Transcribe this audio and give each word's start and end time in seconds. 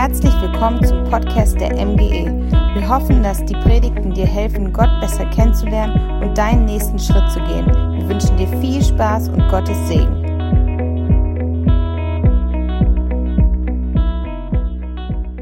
Herzlich 0.00 0.32
willkommen 0.40 0.80
zum 0.84 1.02
Podcast 1.10 1.60
der 1.60 1.74
MGE. 1.74 2.30
Wir 2.72 2.88
hoffen, 2.88 3.20
dass 3.20 3.44
die 3.44 3.54
Predigten 3.54 4.14
dir 4.14 4.26
helfen, 4.26 4.72
Gott 4.72 4.88
besser 5.00 5.26
kennenzulernen 5.26 6.22
und 6.22 6.38
deinen 6.38 6.66
nächsten 6.66 7.00
Schritt 7.00 7.28
zu 7.32 7.40
gehen. 7.40 7.66
Wir 7.66 8.08
wünschen 8.08 8.36
dir 8.36 8.46
viel 8.60 8.80
Spaß 8.80 9.28
und 9.30 9.48
Gottes 9.48 9.76
Segen. 9.88 10.22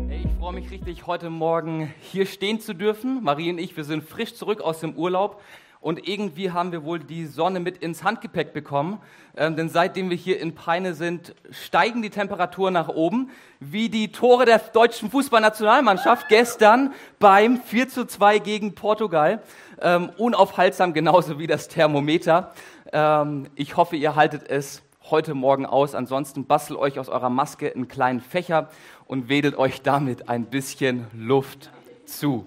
Hey, 0.09 0.23
ich 0.25 0.33
freue 0.41 0.55
mich 0.55 0.71
richtig, 0.71 1.07
heute 1.07 1.29
Morgen 1.29 1.93
hier 2.01 2.25
stehen 2.25 2.59
zu 2.59 2.73
dürfen. 2.73 3.23
Marie 3.23 3.51
und 3.51 3.59
ich, 3.59 3.77
wir 3.77 3.85
sind 3.85 4.05
frisch 4.05 4.37
zurück 4.37 4.63
aus 4.63 4.81
dem 4.81 4.95
Urlaub 4.95 5.43
und 5.87 6.09
irgendwie 6.09 6.51
haben 6.51 6.73
wir 6.73 6.83
wohl 6.83 6.99
die 6.99 7.27
Sonne 7.27 7.61
mit 7.61 7.79
ins 7.79 8.03
Handgepäck 8.03 8.53
bekommen, 8.53 8.99
ähm, 9.37 9.55
denn 9.55 9.69
seitdem 9.69 10.11
wir 10.11 10.17
hier 10.17 10.41
in 10.41 10.53
Peine 10.53 10.95
sind, 10.95 11.37
steigen 11.53 12.03
die 12.03 12.11
Temperaturen 12.11 12.75
nach 12.75 12.89
oben, 12.89 13.31
wie 13.61 13.89
die 13.89 14.11
Tore 14.11 14.47
der 14.47 14.59
deutschen 14.59 15.13
Fußballnationalmannschaft 15.13 16.27
gestern 16.29 16.93
beim 17.21 17.59
4 17.59 17.89
zu 17.89 18.05
2 18.05 18.41
gegen 18.41 18.75
Portugal. 18.75 19.41
Ähm, 19.81 20.11
unaufhaltsam 20.19 20.93
genauso 20.93 21.39
wie 21.39 21.47
das 21.47 21.69
Thermometer. 21.69 22.53
Ähm, 22.93 23.47
ich 23.55 23.77
hoffe, 23.77 23.95
ihr 23.95 24.17
haltet 24.17 24.51
es 24.51 24.83
heute 25.09 25.35
Morgen 25.35 25.67
aus. 25.67 25.95
Ansonsten 25.95 26.47
bastelt 26.47 26.81
euch 26.81 26.99
aus 26.99 27.09
eurer 27.09 27.31
Maske 27.31 27.73
einen 27.73 27.87
kleinen 27.87 28.21
Fächer 28.21 28.71
und 29.07 29.29
wedelt 29.29 29.57
euch 29.57 29.83
damit 29.83 30.29
ein 30.29 30.47
bisschen 30.47 31.07
Luft 31.15 31.71
zu. 32.07 32.45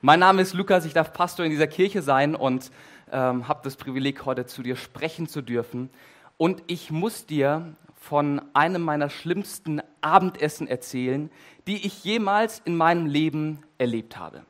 Mein 0.00 0.20
Name 0.20 0.42
ist 0.42 0.54
Lukas, 0.54 0.84
ich 0.84 0.92
darf 0.92 1.12
Pastor 1.12 1.44
in 1.44 1.50
dieser 1.50 1.66
Kirche 1.66 2.02
sein 2.02 2.36
und 2.36 2.70
ähm, 3.10 3.48
habe 3.48 3.62
das 3.64 3.74
Privileg, 3.74 4.24
heute 4.26 4.46
zu 4.46 4.62
dir 4.62 4.76
sprechen 4.76 5.26
zu 5.26 5.42
dürfen. 5.42 5.90
Und 6.36 6.62
ich 6.68 6.92
muss 6.92 7.26
dir 7.26 7.74
von 7.96 8.40
einem 8.54 8.82
meiner 8.82 9.10
schlimmsten 9.10 9.82
Abendessen 10.00 10.68
erzählen, 10.68 11.32
die 11.66 11.84
ich 11.84 12.04
jemals 12.04 12.62
in 12.64 12.76
meinem 12.76 13.06
Leben 13.06 13.64
erlebt 13.76 14.16
habe. 14.16 14.44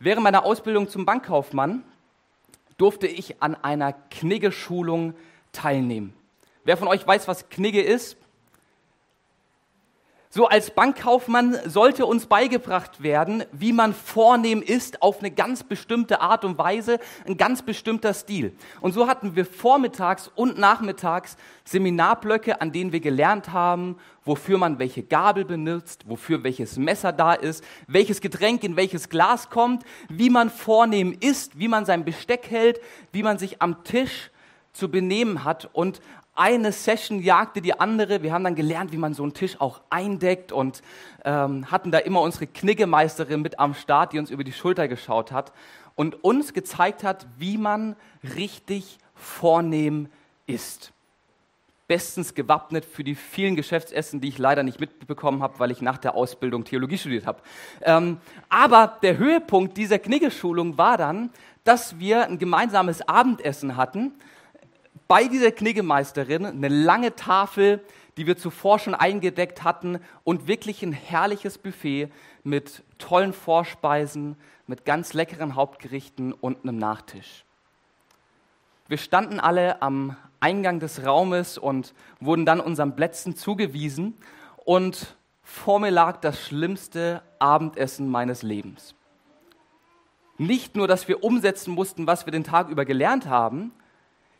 Während 0.00 0.24
meiner 0.24 0.44
Ausbildung 0.44 0.88
zum 0.88 1.06
Bankkaufmann 1.06 1.84
durfte 2.78 3.06
ich 3.06 3.40
an 3.40 3.54
einer 3.54 3.92
Knigge-Schulung 3.92 5.14
teilnehmen. 5.52 6.12
Wer 6.64 6.76
von 6.76 6.88
euch 6.88 7.06
weiß, 7.06 7.28
was 7.28 7.50
Knigge 7.50 7.82
ist? 7.82 8.16
So 10.28 10.48
als 10.48 10.70
Bankkaufmann 10.72 11.56
sollte 11.66 12.04
uns 12.04 12.26
beigebracht 12.26 13.02
werden, 13.02 13.44
wie 13.52 13.72
man 13.72 13.94
vornehm 13.94 14.60
ist 14.60 15.00
auf 15.00 15.20
eine 15.20 15.30
ganz 15.30 15.62
bestimmte 15.62 16.20
Art 16.20 16.44
und 16.44 16.58
Weise, 16.58 16.98
ein 17.26 17.36
ganz 17.36 17.62
bestimmter 17.62 18.12
Stil. 18.12 18.52
Und 18.80 18.92
so 18.92 19.06
hatten 19.06 19.36
wir 19.36 19.46
vormittags 19.46 20.30
und 20.34 20.58
nachmittags 20.58 21.36
Seminarblöcke, 21.64 22.60
an 22.60 22.72
denen 22.72 22.92
wir 22.92 23.00
gelernt 23.00 23.52
haben, 23.52 23.96
wofür 24.24 24.58
man 24.58 24.80
welche 24.80 25.04
Gabel 25.04 25.44
benutzt, 25.44 26.04
wofür 26.08 26.42
welches 26.42 26.76
Messer 26.76 27.12
da 27.12 27.32
ist, 27.32 27.62
welches 27.86 28.20
Getränk 28.20 28.64
in 28.64 28.76
welches 28.76 29.08
Glas 29.08 29.48
kommt, 29.48 29.84
wie 30.08 30.30
man 30.30 30.50
vornehm 30.50 31.16
ist, 31.20 31.58
wie 31.58 31.68
man 31.68 31.84
sein 31.86 32.04
Besteck 32.04 32.50
hält, 32.50 32.80
wie 33.12 33.22
man 33.22 33.38
sich 33.38 33.62
am 33.62 33.84
Tisch 33.84 34.30
zu 34.72 34.90
benehmen 34.90 35.44
hat. 35.44 35.70
Und 35.72 36.00
eine 36.36 36.70
Session 36.72 37.20
jagte 37.20 37.60
die 37.60 37.78
andere. 37.78 38.22
Wir 38.22 38.32
haben 38.32 38.44
dann 38.44 38.54
gelernt, 38.54 38.92
wie 38.92 38.98
man 38.98 39.14
so 39.14 39.22
einen 39.22 39.34
Tisch 39.34 39.60
auch 39.60 39.80
eindeckt 39.90 40.52
und 40.52 40.82
ähm, 41.24 41.70
hatten 41.70 41.90
da 41.90 41.98
immer 41.98 42.20
unsere 42.20 42.46
Kniggemeisterin 42.46 43.42
mit 43.42 43.58
am 43.58 43.74
Start, 43.74 44.12
die 44.12 44.18
uns 44.18 44.30
über 44.30 44.44
die 44.44 44.52
Schulter 44.52 44.86
geschaut 44.86 45.32
hat 45.32 45.52
und 45.94 46.22
uns 46.22 46.52
gezeigt 46.52 47.02
hat, 47.02 47.26
wie 47.38 47.58
man 47.58 47.96
richtig 48.36 48.98
vornehm 49.14 50.08
ist. 50.46 50.92
Bestens 51.88 52.34
gewappnet 52.34 52.84
für 52.84 53.04
die 53.04 53.14
vielen 53.14 53.56
Geschäftsessen, 53.56 54.20
die 54.20 54.28
ich 54.28 54.38
leider 54.38 54.62
nicht 54.62 54.80
mitbekommen 54.80 55.42
habe, 55.42 55.58
weil 55.58 55.70
ich 55.70 55.80
nach 55.80 55.98
der 55.98 56.14
Ausbildung 56.14 56.64
Theologie 56.64 56.98
studiert 56.98 57.26
habe. 57.26 57.40
Ähm, 57.82 58.18
aber 58.48 58.98
der 59.02 59.18
Höhepunkt 59.18 59.76
dieser 59.76 59.98
Kniggeschulung 59.98 60.78
war 60.78 60.98
dann, 60.98 61.30
dass 61.64 61.98
wir 61.98 62.24
ein 62.24 62.38
gemeinsames 62.38 63.08
Abendessen 63.08 63.76
hatten 63.76 64.12
bei 65.08 65.28
dieser 65.28 65.52
Kniggemeisterin 65.52 66.44
eine 66.44 66.68
lange 66.68 67.14
Tafel, 67.14 67.84
die 68.16 68.26
wir 68.26 68.36
zuvor 68.36 68.78
schon 68.78 68.94
eingedeckt 68.94 69.62
hatten 69.62 70.00
und 70.24 70.48
wirklich 70.48 70.82
ein 70.82 70.92
herrliches 70.92 71.58
Buffet 71.58 72.08
mit 72.44 72.82
tollen 72.98 73.32
Vorspeisen, 73.32 74.36
mit 74.66 74.84
ganz 74.84 75.12
leckeren 75.12 75.54
Hauptgerichten 75.54 76.32
und 76.32 76.62
einem 76.62 76.78
Nachtisch. 76.78 77.44
Wir 78.88 78.98
standen 78.98 79.40
alle 79.40 79.82
am 79.82 80.16
Eingang 80.40 80.80
des 80.80 81.04
Raumes 81.04 81.58
und 81.58 81.94
wurden 82.20 82.46
dann 82.46 82.60
unseren 82.60 82.96
Plätzen 82.96 83.36
zugewiesen 83.36 84.14
und 84.64 85.16
vor 85.42 85.78
mir 85.78 85.90
lag 85.90 86.20
das 86.20 86.40
schlimmste 86.40 87.22
Abendessen 87.38 88.08
meines 88.08 88.42
Lebens. 88.42 88.94
Nicht 90.38 90.76
nur, 90.76 90.86
dass 90.88 91.08
wir 91.08 91.24
umsetzen 91.24 91.72
mussten, 91.72 92.06
was 92.06 92.26
wir 92.26 92.30
den 92.30 92.44
Tag 92.44 92.68
über 92.68 92.84
gelernt 92.84 93.26
haben, 93.26 93.72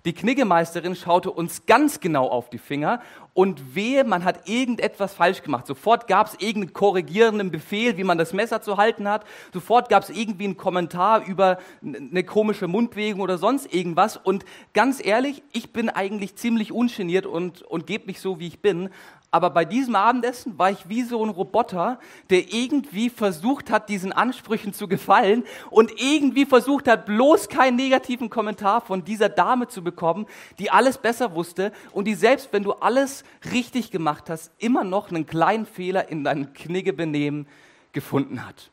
die 0.06 0.12
Kniggemeisterin 0.12 0.94
schaute 0.94 1.32
uns 1.32 1.66
ganz 1.66 1.98
genau 1.98 2.28
auf 2.28 2.48
die 2.48 2.58
Finger 2.58 3.00
und 3.34 3.74
wehe, 3.74 4.04
man 4.04 4.24
hat 4.24 4.48
irgendetwas 4.48 5.12
falsch 5.12 5.42
gemacht. 5.42 5.66
Sofort 5.66 6.06
gab 6.06 6.28
es 6.28 6.34
irgendeinen 6.34 6.72
korrigierenden 6.72 7.50
Befehl, 7.50 7.96
wie 7.96 8.04
man 8.04 8.16
das 8.16 8.32
Messer 8.32 8.62
zu 8.62 8.76
halten 8.76 9.08
hat. 9.08 9.26
Sofort 9.52 9.88
gab 9.88 10.04
es 10.04 10.10
irgendwie 10.10 10.44
einen 10.44 10.56
Kommentar 10.56 11.26
über 11.26 11.58
eine 11.82 12.22
komische 12.22 12.68
Mundbewegung 12.68 13.20
oder 13.20 13.36
sonst 13.36 13.74
irgendwas. 13.74 14.16
Und 14.16 14.44
ganz 14.74 15.04
ehrlich, 15.04 15.42
ich 15.52 15.72
bin 15.72 15.90
eigentlich 15.90 16.36
ziemlich 16.36 16.70
ungeniert 16.70 17.26
und, 17.26 17.62
und 17.62 17.86
gebe 17.88 18.06
mich 18.06 18.20
so, 18.20 18.38
wie 18.38 18.46
ich 18.46 18.60
bin 18.62 18.90
aber 19.36 19.50
bei 19.50 19.66
diesem 19.66 19.96
Abendessen 19.96 20.58
war 20.58 20.70
ich 20.70 20.88
wie 20.88 21.02
so 21.02 21.22
ein 21.22 21.28
Roboter, 21.28 22.00
der 22.30 22.54
irgendwie 22.54 23.10
versucht 23.10 23.70
hat, 23.70 23.90
diesen 23.90 24.10
Ansprüchen 24.10 24.72
zu 24.72 24.88
gefallen 24.88 25.44
und 25.68 25.92
irgendwie 26.00 26.46
versucht 26.46 26.88
hat, 26.88 27.04
bloß 27.04 27.50
keinen 27.50 27.76
negativen 27.76 28.30
Kommentar 28.30 28.80
von 28.80 29.04
dieser 29.04 29.28
Dame 29.28 29.68
zu 29.68 29.84
bekommen, 29.84 30.24
die 30.58 30.70
alles 30.70 30.96
besser 30.96 31.34
wusste 31.34 31.70
und 31.92 32.06
die 32.06 32.14
selbst, 32.14 32.50
wenn 32.54 32.62
du 32.62 32.72
alles 32.72 33.24
richtig 33.52 33.90
gemacht 33.90 34.30
hast, 34.30 34.52
immer 34.56 34.84
noch 34.84 35.10
einen 35.10 35.26
kleinen 35.26 35.66
Fehler 35.66 36.08
in 36.08 36.24
deinem 36.24 36.54
Kniggebenehmen 36.54 37.46
gefunden 37.92 38.46
hat. 38.46 38.70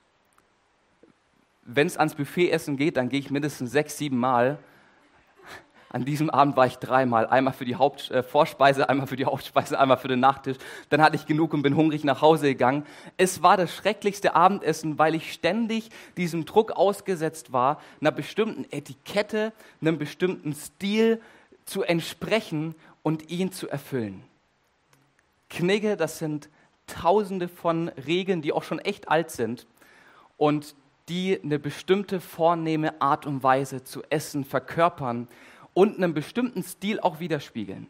Wenn 1.66 1.88
es 1.88 1.98
ans 1.98 2.16
Buffetessen 2.16 2.78
geht, 2.78 2.96
dann 2.96 3.10
gehe 3.10 3.20
ich 3.20 3.32
mindestens 3.32 3.74
sechs, 3.74 3.98
sieben 3.98 4.18
Mal 4.18 4.60
an 5.94 6.06
diesem 6.06 6.32
Abend 6.32 6.58
war 6.58 6.66
ich 6.66 6.78
dreimal, 6.78 7.28
einmal 7.28 7.54
für 7.54 7.66
die 7.66 7.76
Haupt, 7.76 8.10
äh, 8.10 8.24
einmal 8.88 9.06
für 9.06 9.16
die 9.16 9.26
Hauptspeise, 9.26 9.80
einmal 9.80 9.98
für 9.98 10.08
den 10.08 10.20
Nachtisch. 10.20 10.58
Dann 10.90 11.04
hatte 11.04 11.16
ich 11.16 11.28
genug 11.28 11.54
und 11.54 11.62
bin 11.62 11.76
hungrig 11.76 12.04
nach 12.04 12.20
Hause 12.20 12.48
gegangen. 12.48 12.84
Es 13.16 13.44
war 13.44 13.58
das 13.58 13.72
schrecklichste 13.72 14.36
Abendessen, 14.36 14.98
weil 14.98 15.14
ich 15.14 15.32
ständig 15.32 15.92
diesem 16.18 16.46
Druck 16.46 16.72
ausgesetzt 16.72 17.54
war, 17.54 17.80
einer 18.02 18.12
bestimmten 18.12 18.66
Etikette, 18.72 19.54
einem 19.82 20.00
bestimmten 20.00 20.56
Stil 20.56 21.22
zu 21.66 21.84
entsprechen 21.84 22.74
und 23.04 23.30
ihn 23.30 23.52
zu 23.52 23.70
erfüllen. 23.70 24.24
Knigge, 25.52 25.96
das 25.96 26.18
sind 26.18 26.50
tausende 26.88 27.48
von 27.48 27.90
Regeln, 27.90 28.42
die 28.42 28.52
auch 28.52 28.64
schon 28.64 28.80
echt 28.80 29.10
alt 29.10 29.30
sind 29.30 29.68
und 30.38 30.74
die 31.08 31.40
eine 31.44 31.60
bestimmte 31.60 32.20
vornehme 32.20 33.00
Art 33.00 33.28
und 33.28 33.44
Weise 33.44 33.84
zu 33.84 34.02
essen 34.10 34.44
verkörpern 34.44 35.28
und 35.74 35.98
einen 35.98 36.14
bestimmten 36.14 36.64
Stil 36.64 37.00
auch 37.00 37.20
widerspiegeln. 37.20 37.88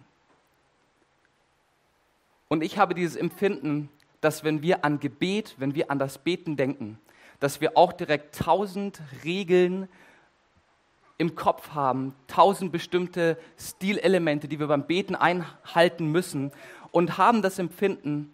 Und 2.48 2.64
ich 2.64 2.78
habe 2.78 2.94
dieses 2.94 3.16
Empfinden, 3.16 3.90
dass 4.22 4.44
wenn 4.44 4.62
wir 4.62 4.86
an 4.86 5.00
Gebet, 5.00 5.56
wenn 5.58 5.76
wir 5.76 5.92
an 5.92 6.00
das 6.00 6.18
Beten 6.18 6.56
denken, 6.56 7.00
dass 7.40 7.60
wir 7.62 7.78
auch 7.78 7.92
direkt 7.92 8.36
tausend 8.36 9.02
Regeln 9.24 9.90
im 11.18 11.36
Kopf 11.36 11.72
haben, 11.72 12.16
tausend 12.28 12.72
bestimmte 12.72 13.38
Stilelemente, 13.58 14.48
die 14.48 14.60
wir 14.60 14.68
beim 14.68 14.88
Beten 14.88 15.16
einhalten 15.16 16.12
müssen 16.12 16.52
und 16.92 17.18
haben 17.18 17.42
das 17.42 17.60
Empfinden, 17.60 18.32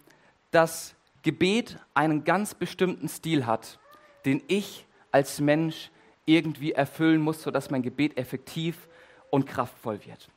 dass 0.50 0.94
Gebet 1.22 1.78
einen 1.94 2.24
ganz 2.24 2.54
bestimmten 2.54 3.08
Stil 3.08 3.46
hat, 3.46 3.78
den 4.24 4.42
ich 4.48 4.86
als 5.12 5.40
Mensch 5.40 5.90
irgendwie 6.24 6.72
erfüllen 6.72 7.20
muss, 7.20 7.42
sodass 7.42 7.70
mein 7.70 7.82
Gebet 7.82 8.16
effektiv 8.16 8.88
und 9.30 9.46
kraftvoll 9.46 10.00
wird. 10.04 10.28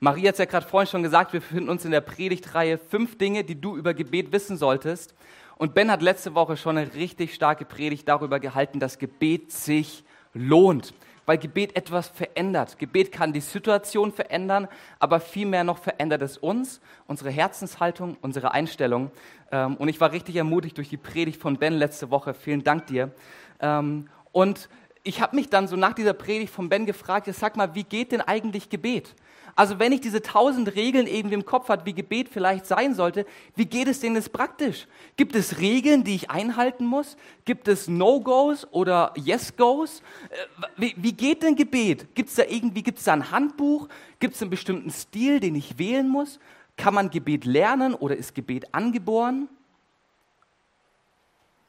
Maria 0.00 0.28
hat 0.28 0.34
es 0.34 0.38
ja 0.38 0.44
gerade 0.44 0.66
vorhin 0.66 0.88
schon 0.88 1.02
gesagt, 1.02 1.32
wir 1.32 1.40
befinden 1.40 1.68
uns 1.68 1.84
in 1.84 1.90
der 1.90 2.00
Predigtreihe 2.00 2.78
fünf 2.78 3.18
Dinge, 3.18 3.42
die 3.42 3.60
du 3.60 3.76
über 3.76 3.94
Gebet 3.94 4.30
wissen 4.30 4.56
solltest. 4.56 5.14
Und 5.56 5.74
Ben 5.74 5.90
hat 5.90 6.02
letzte 6.02 6.36
Woche 6.36 6.56
schon 6.56 6.78
eine 6.78 6.94
richtig 6.94 7.34
starke 7.34 7.64
Predigt 7.64 8.08
darüber 8.08 8.38
gehalten, 8.38 8.78
dass 8.78 9.00
Gebet 9.00 9.50
sich 9.50 10.04
lohnt, 10.32 10.94
weil 11.26 11.36
Gebet 11.36 11.74
etwas 11.74 12.06
verändert. 12.06 12.78
Gebet 12.78 13.10
kann 13.10 13.32
die 13.32 13.40
Situation 13.40 14.12
verändern, 14.12 14.68
aber 15.00 15.18
vielmehr 15.18 15.64
noch 15.64 15.78
verändert 15.78 16.22
es 16.22 16.38
uns, 16.38 16.80
unsere 17.08 17.30
Herzenshaltung, 17.30 18.16
unsere 18.20 18.52
Einstellung. 18.52 19.10
Ähm, 19.50 19.74
und 19.76 19.88
ich 19.88 20.00
war 20.00 20.12
richtig 20.12 20.36
ermutigt 20.36 20.76
durch 20.76 20.90
die 20.90 20.96
Predigt 20.96 21.40
von 21.40 21.56
Ben 21.56 21.74
letzte 21.74 22.12
Woche. 22.12 22.34
Vielen 22.34 22.62
Dank 22.62 22.86
dir. 22.86 23.10
Ähm, 23.58 24.08
und 24.30 24.68
ich 25.02 25.20
habe 25.20 25.36
mich 25.36 25.48
dann 25.48 25.68
so 25.68 25.76
nach 25.76 25.94
dieser 25.94 26.12
Predigt 26.12 26.52
von 26.52 26.68
Ben 26.68 26.86
gefragt, 26.86 27.28
sag 27.32 27.56
mal, 27.56 27.74
wie 27.74 27.84
geht 27.84 28.12
denn 28.12 28.20
eigentlich 28.20 28.68
Gebet? 28.68 29.14
Also 29.58 29.80
wenn 29.80 29.90
ich 29.90 30.00
diese 30.00 30.22
tausend 30.22 30.76
Regeln 30.76 31.08
irgendwie 31.08 31.34
im 31.34 31.44
Kopf 31.44 31.68
habe, 31.68 31.84
wie 31.84 31.92
Gebet 31.92 32.28
vielleicht 32.28 32.64
sein 32.64 32.94
sollte, 32.94 33.26
wie 33.56 33.66
geht 33.66 33.88
es 33.88 33.98
denn 33.98 34.14
jetzt 34.14 34.32
praktisch? 34.32 34.86
Gibt 35.16 35.34
es 35.34 35.58
Regeln, 35.58 36.04
die 36.04 36.14
ich 36.14 36.30
einhalten 36.30 36.86
muss? 36.86 37.16
Gibt 37.44 37.66
es 37.66 37.88
No-Gos 37.88 38.68
oder 38.70 39.12
Yes-Gos? 39.16 40.00
Äh, 40.30 40.36
wie, 40.76 40.94
wie, 40.96 41.12
geht 41.12 41.42
denn 41.42 41.56
Gebet? 41.56 42.14
Gibt 42.14 42.28
es 42.28 42.36
da 42.36 42.44
irgendwie, 42.44 42.84
gibt 42.84 42.98
es 42.98 43.04
da 43.04 43.14
ein 43.14 43.32
Handbuch? 43.32 43.88
Gibt 44.20 44.36
es 44.36 44.42
einen 44.42 44.50
bestimmten 44.50 44.90
Stil, 44.90 45.40
den 45.40 45.56
ich 45.56 45.76
wählen 45.76 46.08
muss? 46.08 46.38
Kann 46.76 46.94
man 46.94 47.10
Gebet 47.10 47.44
lernen 47.44 47.94
oder 47.94 48.16
ist 48.16 48.36
Gebet 48.36 48.72
angeboren? 48.72 49.48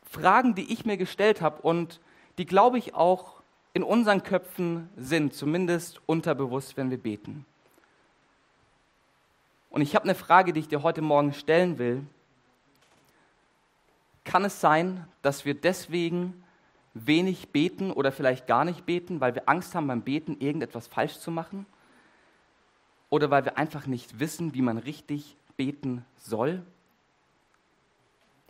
Fragen, 0.04 0.54
die 0.54 0.72
ich 0.72 0.86
mir 0.86 0.98
gestellt 0.98 1.42
habe 1.42 1.64
und 1.64 2.00
die, 2.40 2.46
glaube 2.46 2.78
ich, 2.78 2.96
auch 2.96 3.42
in 3.74 3.84
unseren 3.84 4.24
Köpfen 4.24 4.90
sind, 4.96 5.34
zumindest 5.34 6.02
unterbewusst, 6.06 6.78
wenn 6.78 6.90
wir 6.90 6.98
beten. 6.98 7.46
Und 9.70 9.82
ich 9.82 9.94
habe 9.94 10.06
eine 10.06 10.16
Frage, 10.16 10.54
die 10.54 10.62
ich 10.62 10.70
dir 10.70 10.82
heute 10.82 11.02
Morgen 11.02 11.34
stellen 11.34 11.78
will. 11.78 12.02
Kann 14.24 14.46
es 14.46 14.62
sein, 14.62 15.06
dass 15.22 15.44
wir 15.44 15.54
deswegen 15.54 16.42
wenig 16.94 17.50
beten 17.50 17.92
oder 17.92 18.12
vielleicht 18.12 18.48
gar 18.48 18.64
nicht 18.64 18.86
beten, 18.86 19.20
weil 19.20 19.36
wir 19.36 19.50
Angst 19.50 19.76
haben 19.76 19.88
beim 19.88 20.02
Beten 20.02 20.38
irgendetwas 20.40 20.88
falsch 20.88 21.20
zu 21.20 21.32
machen? 21.32 21.66
Oder 23.10 23.30
weil 23.32 23.44
wir 23.44 23.58
einfach 23.58 23.86
nicht 23.86 24.20
wissen, 24.22 24.54
wie 24.54 24.62
man 24.62 24.78
richtig 24.78 25.36
beten 25.58 26.06
soll? 26.16 26.64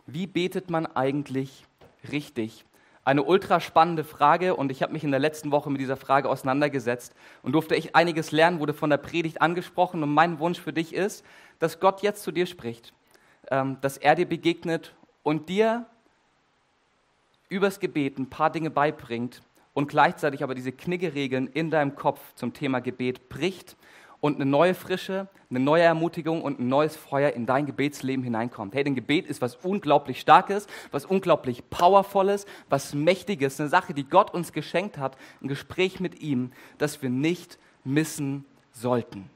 Wie 0.06 0.28
betet 0.28 0.70
man 0.70 0.86
eigentlich 0.86 1.64
richtig? 2.12 2.64
Eine 3.10 3.24
ultra 3.24 3.58
spannende 3.58 4.04
Frage 4.04 4.54
und 4.54 4.70
ich 4.70 4.84
habe 4.84 4.92
mich 4.92 5.02
in 5.02 5.10
der 5.10 5.18
letzten 5.18 5.50
Woche 5.50 5.68
mit 5.68 5.80
dieser 5.80 5.96
Frage 5.96 6.28
auseinandergesetzt 6.28 7.12
und 7.42 7.50
durfte 7.54 7.74
echt 7.74 7.96
einiges 7.96 8.30
lernen, 8.30 8.60
wurde 8.60 8.72
von 8.72 8.88
der 8.88 8.98
Predigt 8.98 9.42
angesprochen 9.42 10.04
und 10.04 10.14
mein 10.14 10.38
Wunsch 10.38 10.60
für 10.60 10.72
dich 10.72 10.94
ist, 10.94 11.24
dass 11.58 11.80
Gott 11.80 12.02
jetzt 12.02 12.22
zu 12.22 12.30
dir 12.30 12.46
spricht, 12.46 12.92
ähm, 13.50 13.78
dass 13.80 13.96
er 13.96 14.14
dir 14.14 14.26
begegnet 14.26 14.94
und 15.24 15.48
dir 15.48 15.86
übers 17.48 17.80
Gebet 17.80 18.16
ein 18.16 18.30
paar 18.30 18.50
Dinge 18.50 18.70
beibringt 18.70 19.42
und 19.74 19.88
gleichzeitig 19.88 20.44
aber 20.44 20.54
diese 20.54 20.70
Kniggeregeln 20.70 21.48
in 21.48 21.68
deinem 21.68 21.96
Kopf 21.96 22.20
zum 22.36 22.52
Thema 22.52 22.78
Gebet 22.78 23.28
bricht 23.28 23.76
und 24.20 24.36
eine 24.36 24.46
neue 24.46 24.74
Frische, 24.74 25.28
eine 25.48 25.60
neue 25.60 25.82
Ermutigung 25.82 26.42
und 26.42 26.60
ein 26.60 26.68
neues 26.68 26.96
Feuer 26.96 27.30
in 27.30 27.46
dein 27.46 27.66
Gebetsleben 27.66 28.22
hineinkommt. 28.22 28.74
Hey, 28.74 28.84
denn 28.84 28.94
Gebet 28.94 29.26
ist 29.26 29.40
was 29.40 29.56
unglaublich 29.56 30.20
Starkes, 30.20 30.66
was 30.90 31.06
unglaublich 31.06 31.68
Powervolles, 31.70 32.46
was 32.68 32.94
Mächtiges, 32.94 33.58
eine 33.58 33.68
Sache, 33.68 33.94
die 33.94 34.04
Gott 34.04 34.32
uns 34.32 34.52
geschenkt 34.52 34.98
hat, 34.98 35.16
ein 35.42 35.48
Gespräch 35.48 36.00
mit 36.00 36.20
ihm, 36.20 36.52
das 36.78 37.02
wir 37.02 37.10
nicht 37.10 37.58
missen 37.84 38.44
sollten. 38.72 39.28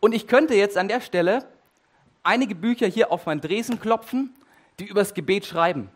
Und 0.00 0.14
ich 0.14 0.26
könnte 0.26 0.54
jetzt 0.54 0.78
an 0.78 0.88
der 0.88 1.02
Stelle 1.02 1.46
einige 2.22 2.54
Bücher 2.54 2.86
hier 2.86 3.12
auf 3.12 3.26
mein 3.26 3.42
Dresen 3.42 3.78
klopfen, 3.78 4.34
die 4.78 4.86
übers 4.86 5.12
Gebet 5.12 5.44
schreiben. 5.44 5.90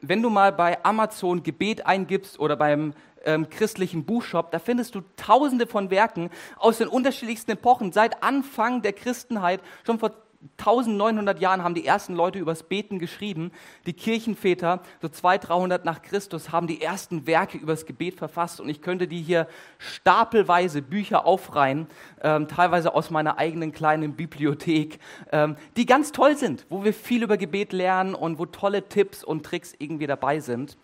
Wenn 0.00 0.22
du 0.22 0.30
mal 0.30 0.52
bei 0.52 0.84
Amazon 0.84 1.42
Gebet 1.42 1.86
eingibst 1.86 2.38
oder 2.38 2.56
beim 2.56 2.94
ähm, 3.24 3.48
christlichen 3.48 4.04
Buchshop, 4.04 4.50
da 4.50 4.58
findest 4.58 4.94
du 4.94 5.02
tausende 5.16 5.66
von 5.66 5.90
Werken 5.90 6.30
aus 6.56 6.78
den 6.78 6.88
unterschiedlichsten 6.88 7.52
Epochen. 7.52 7.92
Seit 7.92 8.22
Anfang 8.22 8.82
der 8.82 8.92
Christenheit, 8.92 9.60
schon 9.84 9.98
vor 9.98 10.12
1900 10.58 11.40
Jahren 11.40 11.64
haben 11.64 11.74
die 11.74 11.84
ersten 11.84 12.14
Leute 12.14 12.38
übers 12.38 12.62
Beten 12.62 13.00
geschrieben. 13.00 13.50
Die 13.86 13.92
Kirchenväter, 13.92 14.82
so 15.02 15.08
200, 15.08 15.48
300 15.48 15.84
nach 15.84 16.00
Christus, 16.00 16.52
haben 16.52 16.68
die 16.68 16.80
ersten 16.80 17.26
Werke 17.26 17.58
übers 17.58 17.86
Gebet 17.86 18.14
verfasst. 18.14 18.60
Und 18.60 18.68
ich 18.68 18.80
könnte 18.80 19.08
die 19.08 19.20
hier 19.20 19.48
stapelweise 19.78 20.80
Bücher 20.80 21.26
aufreihen, 21.26 21.88
ähm, 22.22 22.46
teilweise 22.46 22.94
aus 22.94 23.10
meiner 23.10 23.38
eigenen 23.38 23.72
kleinen 23.72 24.14
Bibliothek, 24.14 25.00
ähm, 25.32 25.56
die 25.76 25.86
ganz 25.86 26.12
toll 26.12 26.36
sind, 26.36 26.66
wo 26.68 26.84
wir 26.84 26.94
viel 26.94 27.24
über 27.24 27.36
Gebet 27.36 27.72
lernen 27.72 28.14
und 28.14 28.38
wo 28.38 28.46
tolle 28.46 28.88
Tipps 28.88 29.24
und 29.24 29.44
Tricks 29.44 29.74
irgendwie 29.78 30.06
dabei 30.06 30.38
sind. 30.38 30.78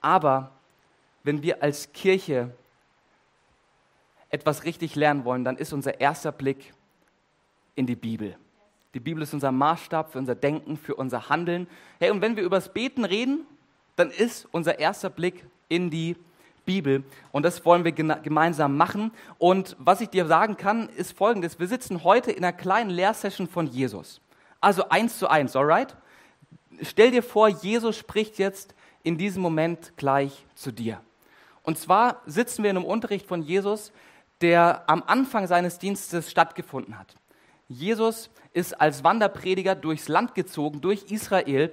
Aber 0.00 0.52
wenn 1.24 1.42
wir 1.42 1.62
als 1.62 1.92
Kirche 1.92 2.54
etwas 4.30 4.64
richtig 4.64 4.96
lernen 4.96 5.26
wollen, 5.26 5.44
dann 5.44 5.58
ist 5.58 5.74
unser 5.74 6.00
erster 6.00 6.32
Blick 6.32 6.72
in 7.74 7.86
die 7.86 7.96
Bibel. 7.96 8.36
Die 8.94 9.00
Bibel 9.00 9.22
ist 9.22 9.34
unser 9.34 9.50
Maßstab 9.52 10.12
für 10.12 10.18
unser 10.18 10.36
Denken, 10.36 10.76
für 10.76 10.94
unser 10.94 11.28
Handeln. 11.28 11.66
Hey, 11.98 12.10
und 12.10 12.20
wenn 12.20 12.36
wir 12.36 12.44
über 12.44 12.56
das 12.56 12.72
Beten 12.72 13.04
reden, 13.04 13.44
dann 13.96 14.10
ist 14.10 14.46
unser 14.52 14.78
erster 14.78 15.10
Blick 15.10 15.44
in 15.68 15.90
die 15.90 16.16
Bibel. 16.64 17.04
Und 17.32 17.42
das 17.44 17.64
wollen 17.64 17.84
wir 17.84 17.92
gemeinsam 17.92 18.76
machen. 18.76 19.10
Und 19.38 19.76
was 19.78 20.00
ich 20.00 20.08
dir 20.08 20.26
sagen 20.26 20.56
kann, 20.56 20.88
ist 20.90 21.16
folgendes. 21.16 21.58
Wir 21.58 21.66
sitzen 21.66 22.04
heute 22.04 22.30
in 22.30 22.44
einer 22.44 22.52
kleinen 22.52 22.90
Lehrsession 22.90 23.48
von 23.48 23.66
Jesus. 23.66 24.20
Also 24.60 24.88
eins 24.88 25.18
zu 25.18 25.28
eins, 25.28 25.56
alright? 25.56 25.96
Stell 26.82 27.10
dir 27.10 27.22
vor, 27.22 27.48
Jesus 27.48 27.96
spricht 27.96 28.38
jetzt 28.38 28.74
in 29.02 29.18
diesem 29.18 29.42
Moment 29.42 29.92
gleich 29.96 30.46
zu 30.54 30.72
dir. 30.72 31.00
Und 31.62 31.78
zwar 31.78 32.22
sitzen 32.26 32.62
wir 32.62 32.70
in 32.70 32.76
einem 32.76 32.86
Unterricht 32.86 33.26
von 33.26 33.42
Jesus, 33.42 33.92
der 34.40 34.84
am 34.86 35.02
Anfang 35.06 35.46
seines 35.46 35.78
Dienstes 35.78 36.30
stattgefunden 36.30 36.98
hat. 36.98 37.14
Jesus 37.68 38.30
ist 38.52 38.80
als 38.80 39.04
Wanderprediger 39.04 39.74
durchs 39.74 40.08
Land 40.08 40.34
gezogen, 40.34 40.80
durch 40.80 41.10
Israel, 41.10 41.72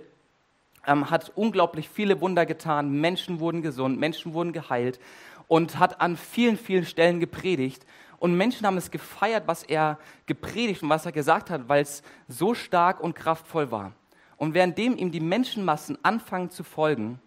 ähm, 0.87 1.09
hat 1.09 1.31
unglaublich 1.35 1.89
viele 1.89 2.21
Wunder 2.21 2.45
getan, 2.45 2.91
Menschen 2.99 3.39
wurden 3.39 3.61
gesund, 3.61 3.99
Menschen 3.99 4.33
wurden 4.33 4.53
geheilt 4.53 4.99
und 5.47 5.79
hat 5.79 6.01
an 6.01 6.17
vielen, 6.17 6.57
vielen 6.57 6.85
Stellen 6.85 7.19
gepredigt. 7.19 7.85
Und 8.19 8.37
Menschen 8.37 8.65
haben 8.65 8.77
es 8.77 8.91
gefeiert, 8.91 9.47
was 9.47 9.63
er 9.63 9.97
gepredigt 10.27 10.83
und 10.83 10.89
was 10.89 11.05
er 11.05 11.11
gesagt 11.11 11.49
hat, 11.49 11.67
weil 11.67 11.81
es 11.81 12.03
so 12.27 12.53
stark 12.53 13.01
und 13.01 13.15
kraftvoll 13.15 13.71
war. 13.71 13.93
Und 14.37 14.53
währenddem 14.53 14.95
ihm 14.95 15.11
die 15.11 15.19
Menschenmassen 15.19 15.97
anfangen 16.03 16.49
zu 16.49 16.63
folgen, 16.63 17.19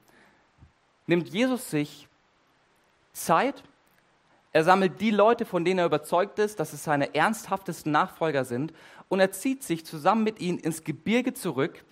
nimmt 1.07 1.29
Jesus 1.29 1.71
sich 1.71 2.09
Zeit. 3.13 3.63
Er 4.55 4.63
sammelt 4.63 5.01
die 5.01 5.11
Leute, 5.11 5.45
von 5.45 5.65
denen 5.65 5.81
er 5.81 5.87
überzeugt 5.87 6.39
ist, 6.39 6.61
dass 6.61 6.73
es 6.73 6.85
seine 6.85 7.13
ernsthaftesten 7.13 7.91
Nachfolger 7.91 8.45
sind, 8.45 8.73
und 9.09 9.19
er 9.19 9.33
zieht 9.33 9.65
sich 9.65 9.85
zusammen 9.85 10.23
mit 10.23 10.41
ihnen 10.41 10.59
ins 10.59 10.85
Gebirge 10.85 11.35
zurück, 11.35 11.85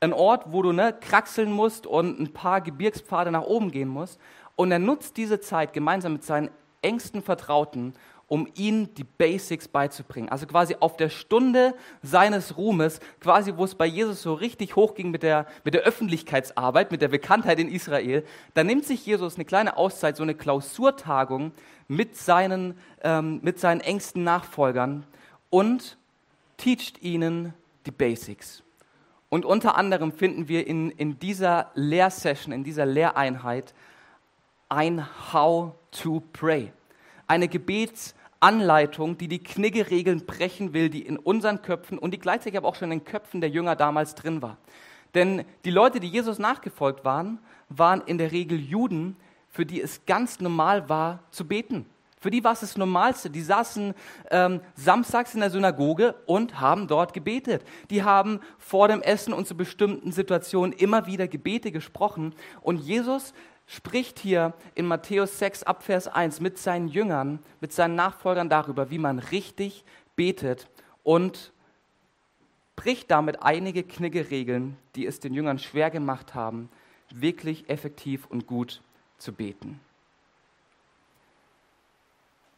ein 0.00 0.12
Ort, 0.12 0.52
wo 0.52 0.60
du 0.60 0.72
ne, 0.72 0.94
kraxeln 1.00 1.50
musst 1.50 1.86
und 1.86 2.20
ein 2.20 2.34
paar 2.34 2.60
Gebirgspfade 2.60 3.30
nach 3.30 3.44
oben 3.44 3.70
gehen 3.70 3.88
musst. 3.88 4.20
Und 4.56 4.70
er 4.72 4.78
nutzt 4.78 5.16
diese 5.16 5.40
Zeit 5.40 5.72
gemeinsam 5.72 6.12
mit 6.12 6.22
seinen 6.22 6.50
engsten 6.82 7.22
Vertrauten, 7.22 7.94
um 8.28 8.48
ihnen 8.56 8.92
die 8.94 9.04
Basics 9.04 9.68
beizubringen. 9.68 10.28
Also 10.28 10.46
quasi 10.46 10.76
auf 10.80 10.96
der 10.96 11.10
Stunde 11.10 11.74
seines 12.02 12.56
Ruhmes, 12.56 13.00
quasi 13.20 13.54
wo 13.56 13.64
es 13.64 13.76
bei 13.76 13.86
Jesus 13.86 14.22
so 14.22 14.34
richtig 14.34 14.74
hochging 14.74 15.10
mit 15.10 15.22
der, 15.22 15.46
mit 15.64 15.74
der 15.74 15.82
Öffentlichkeitsarbeit, 15.82 16.90
mit 16.90 17.02
der 17.02 17.08
Bekanntheit 17.08 17.60
in 17.60 17.68
Israel, 17.68 18.24
da 18.54 18.64
nimmt 18.64 18.84
sich 18.84 19.06
Jesus 19.06 19.36
eine 19.36 19.44
kleine 19.44 19.76
Auszeit, 19.76 20.16
so 20.16 20.24
eine 20.24 20.34
Klausurtagung 20.34 21.52
mit 21.86 22.16
seinen, 22.16 22.76
ähm, 23.02 23.38
mit 23.42 23.60
seinen 23.60 23.80
engsten 23.80 24.24
Nachfolgern 24.24 25.06
und 25.50 25.96
teacht 26.56 27.02
ihnen 27.02 27.54
die 27.86 27.92
Basics. 27.92 28.64
Und 29.28 29.44
unter 29.44 29.76
anderem 29.76 30.10
finden 30.10 30.48
wir 30.48 30.66
in, 30.66 30.90
in 30.90 31.18
dieser 31.20 31.70
Lehrsession, 31.74 32.52
in 32.52 32.64
dieser 32.64 32.86
Lehreinheit 32.86 33.72
ein 34.68 35.06
How 35.32 35.74
to 35.92 36.22
Pray 36.32 36.72
eine 37.26 37.48
Gebetsanleitung, 37.48 39.18
die 39.18 39.28
die 39.28 39.42
Kniggeregeln 39.42 40.26
brechen 40.26 40.72
will, 40.72 40.88
die 40.90 41.02
in 41.02 41.16
unseren 41.16 41.62
Köpfen 41.62 41.98
und 41.98 42.12
die 42.12 42.18
gleichzeitig 42.18 42.56
aber 42.56 42.68
auch 42.68 42.74
schon 42.74 42.90
in 42.90 43.00
den 43.00 43.04
Köpfen 43.04 43.40
der 43.40 43.50
Jünger 43.50 43.76
damals 43.76 44.14
drin 44.14 44.42
war. 44.42 44.58
Denn 45.14 45.44
die 45.64 45.70
Leute, 45.70 46.00
die 46.00 46.08
Jesus 46.08 46.38
nachgefolgt 46.38 47.04
waren, 47.04 47.38
waren 47.68 48.02
in 48.02 48.18
der 48.18 48.32
Regel 48.32 48.58
Juden, 48.60 49.16
für 49.48 49.64
die 49.64 49.80
es 49.80 50.04
ganz 50.04 50.40
normal 50.40 50.88
war 50.88 51.20
zu 51.30 51.46
beten. 51.46 51.86
Für 52.18 52.30
die 52.30 52.42
war 52.42 52.52
es 52.52 52.60
das 52.60 52.76
Normalste. 52.76 53.30
Die 53.30 53.42
saßen 53.42 53.94
ähm, 54.30 54.60
samstags 54.74 55.34
in 55.34 55.40
der 55.40 55.50
Synagoge 55.50 56.14
und 56.26 56.60
haben 56.60 56.88
dort 56.88 57.12
gebetet. 57.12 57.62
Die 57.90 58.02
haben 58.02 58.40
vor 58.58 58.88
dem 58.88 59.00
Essen 59.02 59.32
und 59.32 59.46
zu 59.46 59.56
bestimmten 59.56 60.12
Situationen 60.12 60.72
immer 60.72 61.06
wieder 61.06 61.28
Gebete 61.28 61.70
gesprochen. 61.70 62.34
Und 62.62 62.78
Jesus 62.78 63.32
spricht 63.66 64.18
hier 64.18 64.54
in 64.74 64.86
Matthäus 64.86 65.38
6 65.38 65.64
ab 65.64 65.82
Vers 65.82 66.08
1 66.08 66.40
mit 66.40 66.58
seinen 66.58 66.88
Jüngern, 66.88 67.40
mit 67.60 67.72
seinen 67.72 67.96
Nachfolgern 67.96 68.48
darüber, 68.48 68.90
wie 68.90 68.98
man 68.98 69.18
richtig 69.18 69.84
betet 70.14 70.68
und 71.02 71.52
bricht 72.76 73.10
damit 73.10 73.42
einige 73.42 73.82
Kniggeregeln, 73.82 74.76
die 74.94 75.06
es 75.06 75.18
den 75.18 75.34
Jüngern 75.34 75.58
schwer 75.58 75.90
gemacht 75.90 76.34
haben, 76.34 76.68
wirklich 77.10 77.68
effektiv 77.68 78.26
und 78.26 78.46
gut 78.46 78.82
zu 79.18 79.32
beten. 79.32 79.80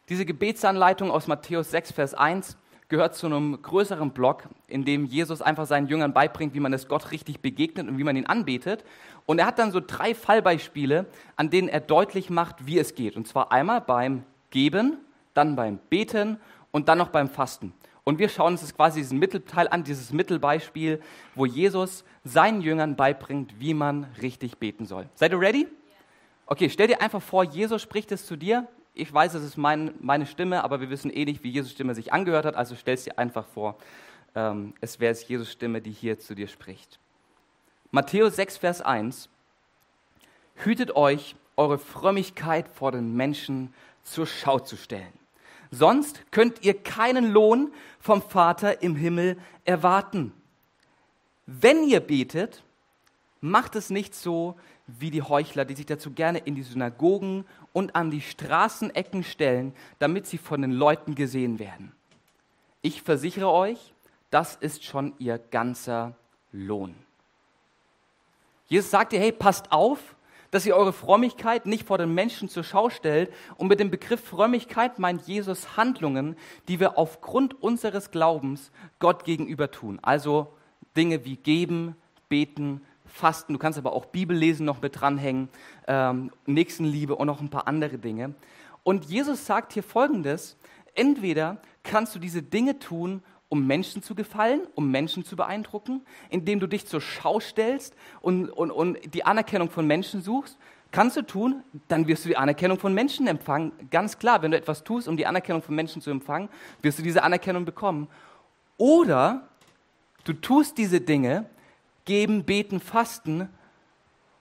Diese 0.09 0.25
Gebetsanleitung 0.25 1.11
aus 1.11 1.27
Matthäus 1.27 1.71
6, 1.71 1.91
Vers 1.91 2.13
1 2.13 2.57
gehört 2.89 3.15
zu 3.15 3.27
einem 3.27 3.61
größeren 3.61 4.11
Block, 4.11 4.43
in 4.67 4.83
dem 4.83 5.05
Jesus 5.05 5.43
einfach 5.43 5.67
seinen 5.67 5.87
Jüngern 5.87 6.11
beibringt, 6.11 6.55
wie 6.55 6.59
man 6.59 6.73
es 6.73 6.87
Gott 6.87 7.11
richtig 7.11 7.39
begegnet 7.39 7.87
und 7.87 7.99
wie 7.99 8.03
man 8.03 8.15
ihn 8.15 8.25
anbetet. 8.25 8.83
Und 9.29 9.37
er 9.37 9.45
hat 9.45 9.59
dann 9.59 9.71
so 9.71 9.79
drei 9.79 10.15
Fallbeispiele, 10.15 11.05
an 11.35 11.51
denen 11.51 11.67
er 11.67 11.81
deutlich 11.81 12.31
macht, 12.31 12.65
wie 12.65 12.79
es 12.79 12.95
geht. 12.95 13.15
Und 13.15 13.27
zwar 13.27 13.51
einmal 13.51 13.79
beim 13.79 14.23
Geben, 14.49 14.97
dann 15.35 15.55
beim 15.55 15.77
Beten 15.91 16.39
und 16.71 16.89
dann 16.89 16.97
noch 16.97 17.09
beim 17.09 17.29
Fasten. 17.29 17.71
Und 18.03 18.17
wir 18.17 18.27
schauen 18.27 18.53
uns 18.53 18.61
das 18.61 18.75
quasi 18.75 19.01
diesen 19.01 19.19
Mittelteil 19.19 19.67
an, 19.67 19.83
dieses 19.83 20.11
Mittelbeispiel, 20.11 20.99
wo 21.35 21.45
Jesus 21.45 22.03
seinen 22.23 22.61
Jüngern 22.61 22.95
beibringt, 22.95 23.59
wie 23.59 23.75
man 23.75 24.05
richtig 24.19 24.57
beten 24.57 24.87
soll. 24.87 25.07
Seid 25.13 25.31
ihr 25.31 25.39
ready? 25.39 25.67
Okay, 26.47 26.67
stell 26.67 26.87
dir 26.87 26.99
einfach 26.99 27.21
vor, 27.21 27.43
Jesus 27.43 27.83
spricht 27.83 28.11
es 28.11 28.25
zu 28.25 28.35
dir. 28.35 28.67
Ich 28.95 29.13
weiß, 29.13 29.35
es 29.35 29.43
ist 29.43 29.57
mein, 29.57 29.93
meine 29.99 30.25
Stimme, 30.25 30.63
aber 30.63 30.81
wir 30.81 30.89
wissen 30.89 31.11
eh 31.11 31.25
nicht, 31.25 31.43
wie 31.43 31.51
Jesus 31.51 31.69
Stimme 31.69 31.93
sich 31.93 32.11
angehört 32.11 32.45
hat, 32.47 32.55
also 32.55 32.73
stell 32.73 32.95
es 32.95 33.03
dir 33.03 33.19
einfach 33.19 33.45
vor, 33.45 33.77
ähm, 34.33 34.73
es 34.81 34.99
wäre 34.99 35.11
es 35.11 35.27
Jesus 35.27 35.51
Stimme, 35.51 35.81
die 35.81 35.91
hier 35.91 36.17
zu 36.17 36.33
dir 36.33 36.47
spricht. 36.47 36.99
Matthäus 37.91 38.35
6, 38.35 38.57
Vers 38.57 38.81
1. 38.81 39.29
Hütet 40.57 40.95
euch, 40.95 41.35
eure 41.57 41.79
Frömmigkeit 41.79 42.67
vor 42.67 42.91
den 42.91 43.15
Menschen 43.15 43.73
zur 44.03 44.27
Schau 44.27 44.59
zu 44.59 44.77
stellen. 44.77 45.11
Sonst 45.71 46.31
könnt 46.31 46.63
ihr 46.63 46.75
keinen 46.75 47.31
Lohn 47.31 47.73
vom 47.99 48.21
Vater 48.21 48.83
im 48.83 48.95
Himmel 48.95 49.37
erwarten. 49.65 50.33
Wenn 51.47 51.83
ihr 51.83 51.99
betet, 51.99 52.63
macht 53.41 53.75
es 53.75 53.89
nicht 53.89 54.13
so 54.13 54.55
wie 54.85 55.09
die 55.09 55.23
Heuchler, 55.23 55.65
die 55.65 55.75
sich 55.75 55.87
dazu 55.87 56.11
gerne 56.11 56.39
in 56.39 56.53
die 56.53 56.63
Synagogen 56.63 57.43
und 57.73 57.95
an 57.95 58.11
die 58.11 58.21
Straßenecken 58.21 59.23
stellen, 59.23 59.73
damit 59.97 60.27
sie 60.27 60.37
von 60.37 60.61
den 60.61 60.71
Leuten 60.71 61.15
gesehen 61.15 61.57
werden. 61.57 61.91
Ich 62.83 63.01
versichere 63.01 63.51
euch, 63.51 63.95
das 64.29 64.57
ist 64.57 64.83
schon 64.83 65.13
ihr 65.17 65.39
ganzer 65.39 66.15
Lohn. 66.51 66.95
Jesus 68.69 68.91
sagt 68.91 69.11
dir, 69.11 69.19
hey, 69.19 69.31
passt 69.31 69.71
auf, 69.71 70.15
dass 70.51 70.65
ihr 70.65 70.75
eure 70.75 70.93
Frömmigkeit 70.93 71.65
nicht 71.65 71.85
vor 71.85 71.97
den 71.97 72.13
Menschen 72.13 72.49
zur 72.49 72.63
Schau 72.63 72.89
stellt. 72.89 73.31
Und 73.57 73.67
mit 73.67 73.79
dem 73.79 73.91
Begriff 73.91 74.23
Frömmigkeit 74.23 74.99
meint 74.99 75.23
Jesus 75.27 75.75
Handlungen, 75.75 76.35
die 76.67 76.79
wir 76.79 76.97
aufgrund 76.97 77.61
unseres 77.61 78.11
Glaubens 78.11 78.71
Gott 78.99 79.25
gegenüber 79.25 79.71
tun. 79.71 79.99
Also 80.01 80.53
Dinge 80.95 81.25
wie 81.25 81.35
geben, 81.35 81.95
beten, 82.29 82.81
fasten. 83.05 83.53
Du 83.53 83.59
kannst 83.59 83.79
aber 83.79 83.93
auch 83.93 84.05
Bibellesen 84.05 84.65
noch 84.65 84.81
mit 84.81 84.99
dranhängen, 84.99 85.49
ähm, 85.87 86.31
Nächstenliebe 86.45 87.15
und 87.15 87.27
noch 87.27 87.41
ein 87.41 87.49
paar 87.49 87.67
andere 87.67 87.97
Dinge. 87.97 88.33
Und 88.83 89.05
Jesus 89.05 89.45
sagt 89.45 89.73
hier 89.73 89.83
Folgendes. 89.83 90.57
Entweder 90.95 91.57
kannst 91.83 92.15
du 92.15 92.19
diese 92.19 92.41
Dinge 92.41 92.79
tun, 92.79 93.23
um 93.49 93.65
Menschen 93.65 94.03
zu 94.03 94.13
gefallen, 94.13 94.61
um 94.75 94.91
Menschen 94.91 95.25
zu 95.25 95.35
beeindrucken, 95.35 96.01
indem 96.29 96.59
du 96.59 96.67
dich 96.67 96.85
zur 96.85 97.01
Schau 97.01 97.39
stellst 97.39 97.95
und, 98.21 98.49
und, 98.49 98.71
und 98.71 99.13
die 99.13 99.25
Anerkennung 99.25 99.71
von 99.71 99.87
Menschen 99.87 100.21
suchst. 100.21 100.57
Kannst 100.91 101.17
du 101.17 101.23
tun, 101.23 101.63
dann 101.87 102.07
wirst 102.07 102.25
du 102.25 102.29
die 102.29 102.37
Anerkennung 102.37 102.79
von 102.79 102.93
Menschen 102.93 103.27
empfangen. 103.27 103.71
Ganz 103.91 104.17
klar, 104.19 104.41
wenn 104.41 104.51
du 104.51 104.57
etwas 104.57 104.83
tust, 104.83 105.07
um 105.07 105.17
die 105.17 105.25
Anerkennung 105.25 105.61
von 105.61 105.75
Menschen 105.75 106.01
zu 106.01 106.11
empfangen, 106.11 106.49
wirst 106.81 106.99
du 106.99 107.03
diese 107.03 107.23
Anerkennung 107.23 107.65
bekommen. 107.65 108.07
Oder 108.77 109.47
du 110.23 110.33
tust 110.33 110.77
diese 110.77 111.01
Dinge, 111.01 111.45
geben, 112.05 112.43
beten, 112.43 112.79
fasten, 112.79 113.49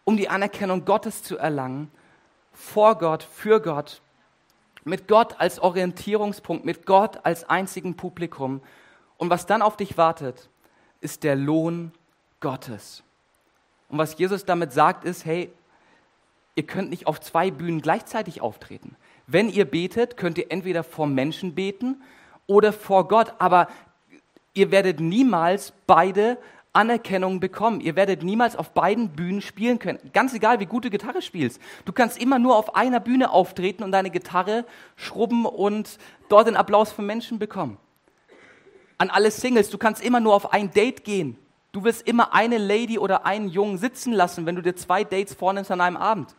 um 0.05 0.17
die 0.17 0.29
Anerkennung 0.29 0.85
Gottes 0.85 1.23
zu 1.23 1.37
erlangen, 1.37 1.91
vor 2.53 2.97
Gott, 2.97 3.23
für 3.23 3.61
Gott, 3.61 4.01
mit 4.85 5.07
Gott 5.07 5.39
als 5.39 5.61
Orientierungspunkt, 5.61 6.65
mit 6.65 6.87
Gott 6.87 7.25
als 7.25 7.49
einzigen 7.49 7.95
Publikum 7.95 8.63
und 9.19 9.31
was 9.31 9.45
dann 9.47 9.61
auf 9.63 9.77
dich 9.77 9.99
wartet, 9.99 10.49
ist 11.01 11.25
der 11.25 11.37
Lohn 11.37 11.93
Gottes. 12.41 13.03
Und 13.89 13.99
was 13.99 14.17
Jesus 14.17 14.45
damit 14.45 14.73
sagt, 14.73 15.05
ist, 15.05 15.25
hey, 15.25 15.51
ihr 16.55 16.63
könnt 16.63 16.91
nicht 16.91 17.07
auf 17.07 17.21
zwei 17.21 17.51
Bühnen 17.51 17.83
gleichzeitig 17.83 18.41
auftreten. 18.41 18.97
Wenn 19.27 19.51
ihr 19.51 19.65
betet, 19.65 20.17
könnt 20.17 20.39
ihr 20.39 20.51
entweder 20.51 20.85
vor 20.85 21.07
Menschen 21.07 21.55
beten 21.55 22.03
oder 22.47 22.73
vor 22.73 23.09
Gott, 23.09 23.35
aber 23.39 23.69
ihr 24.55 24.71
werdet 24.71 25.01
niemals 25.01 25.73
beide 25.87 26.39
Anerkennung 26.73 27.41
bekommen. 27.41 27.81
Ihr 27.81 27.97
werdet 27.97 28.23
niemals 28.23 28.55
auf 28.55 28.71
beiden 28.71 29.11
Bühnen 29.11 29.41
spielen 29.41 29.79
können. 29.79 29.99
Ganz 30.13 30.33
egal, 30.33 30.61
wie 30.61 30.67
gut 30.67 30.85
du 30.85 30.91
Gitarre 30.91 31.23
spielst. 31.23 31.61
Du 31.85 31.93
kannst 31.93 32.19
immer 32.21 32.39
nur 32.39 32.57
auf 32.57 32.77
einer 32.77 33.01
Bühne 33.01 33.31
auftreten 33.31 33.83
und 33.83 33.91
deine 33.91 34.11
Gitarre 34.11 34.65
schrubben 34.97 35.45
und 35.45 35.99
dort 36.29 36.47
den 36.47 36.57
Applaus 36.57 36.93
von 36.93 37.05
Menschen 37.05 37.39
bekommen 37.39 37.79
an 38.99 39.11
alle 39.11 39.31
Singles, 39.31 39.71
du 39.71 39.79
kannst 39.79 40.03
immer 40.03 40.21
nur 40.21 40.35
auf 40.35 40.53
ein 40.53 40.73
Date 40.73 41.05
gehen. 41.05 41.39
Du 41.73 41.85
wirst 41.85 42.07
immer 42.07 42.35
eine 42.35 42.59
Lady 42.59 42.99
oder 42.99 43.25
einen 43.25 43.49
Jungen 43.49 43.79
sitzen 43.79 44.13
lassen, 44.13 44.47
wenn 44.47 44.57
du 44.57 44.63
dir 44.63 44.75
zwei 44.75 45.05
Dates 45.05 45.35
vornimmst 45.35 45.71
an 45.71 45.81
einem 45.81 45.97
Abend. 45.97 46.35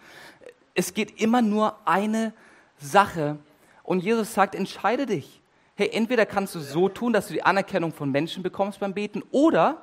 Es 0.73 0.93
geht 0.93 1.21
immer 1.21 1.41
nur 1.41 1.75
eine 1.85 2.33
Sache. 2.77 3.37
Und 3.83 4.03
Jesus 4.03 4.33
sagt, 4.33 4.55
entscheide 4.55 5.05
dich. 5.05 5.41
Hey, 5.75 5.89
entweder 5.93 6.25
kannst 6.25 6.55
du 6.55 6.59
so 6.59 6.89
tun, 6.89 7.13
dass 7.13 7.27
du 7.27 7.33
die 7.33 7.43
Anerkennung 7.43 7.93
von 7.93 8.11
Menschen 8.11 8.43
bekommst 8.43 8.79
beim 8.79 8.93
Beten 8.93 9.23
oder 9.31 9.81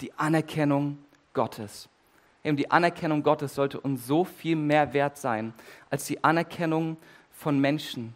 die 0.00 0.12
Anerkennung 0.18 0.98
Gottes. 1.32 1.88
Und 2.44 2.56
die 2.56 2.70
Anerkennung 2.70 3.22
Gottes 3.22 3.54
sollte 3.54 3.80
uns 3.80 4.06
so 4.06 4.24
viel 4.24 4.56
mehr 4.56 4.92
wert 4.92 5.16
sein 5.18 5.52
als 5.90 6.04
die 6.06 6.22
Anerkennung 6.22 6.96
von 7.32 7.58
Menschen 7.58 8.14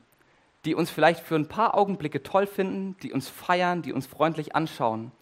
die 0.64 0.74
uns 0.74 0.90
vielleicht 0.90 1.20
für 1.20 1.34
ein 1.34 1.48
paar 1.48 1.76
Augenblicke 1.76 2.22
toll 2.22 2.46
finden, 2.46 2.96
die 3.02 3.12
uns 3.12 3.28
feiern, 3.28 3.82
die 3.82 3.92
uns 3.92 4.06
freundlich 4.06 4.54
anschauen, 4.54 5.12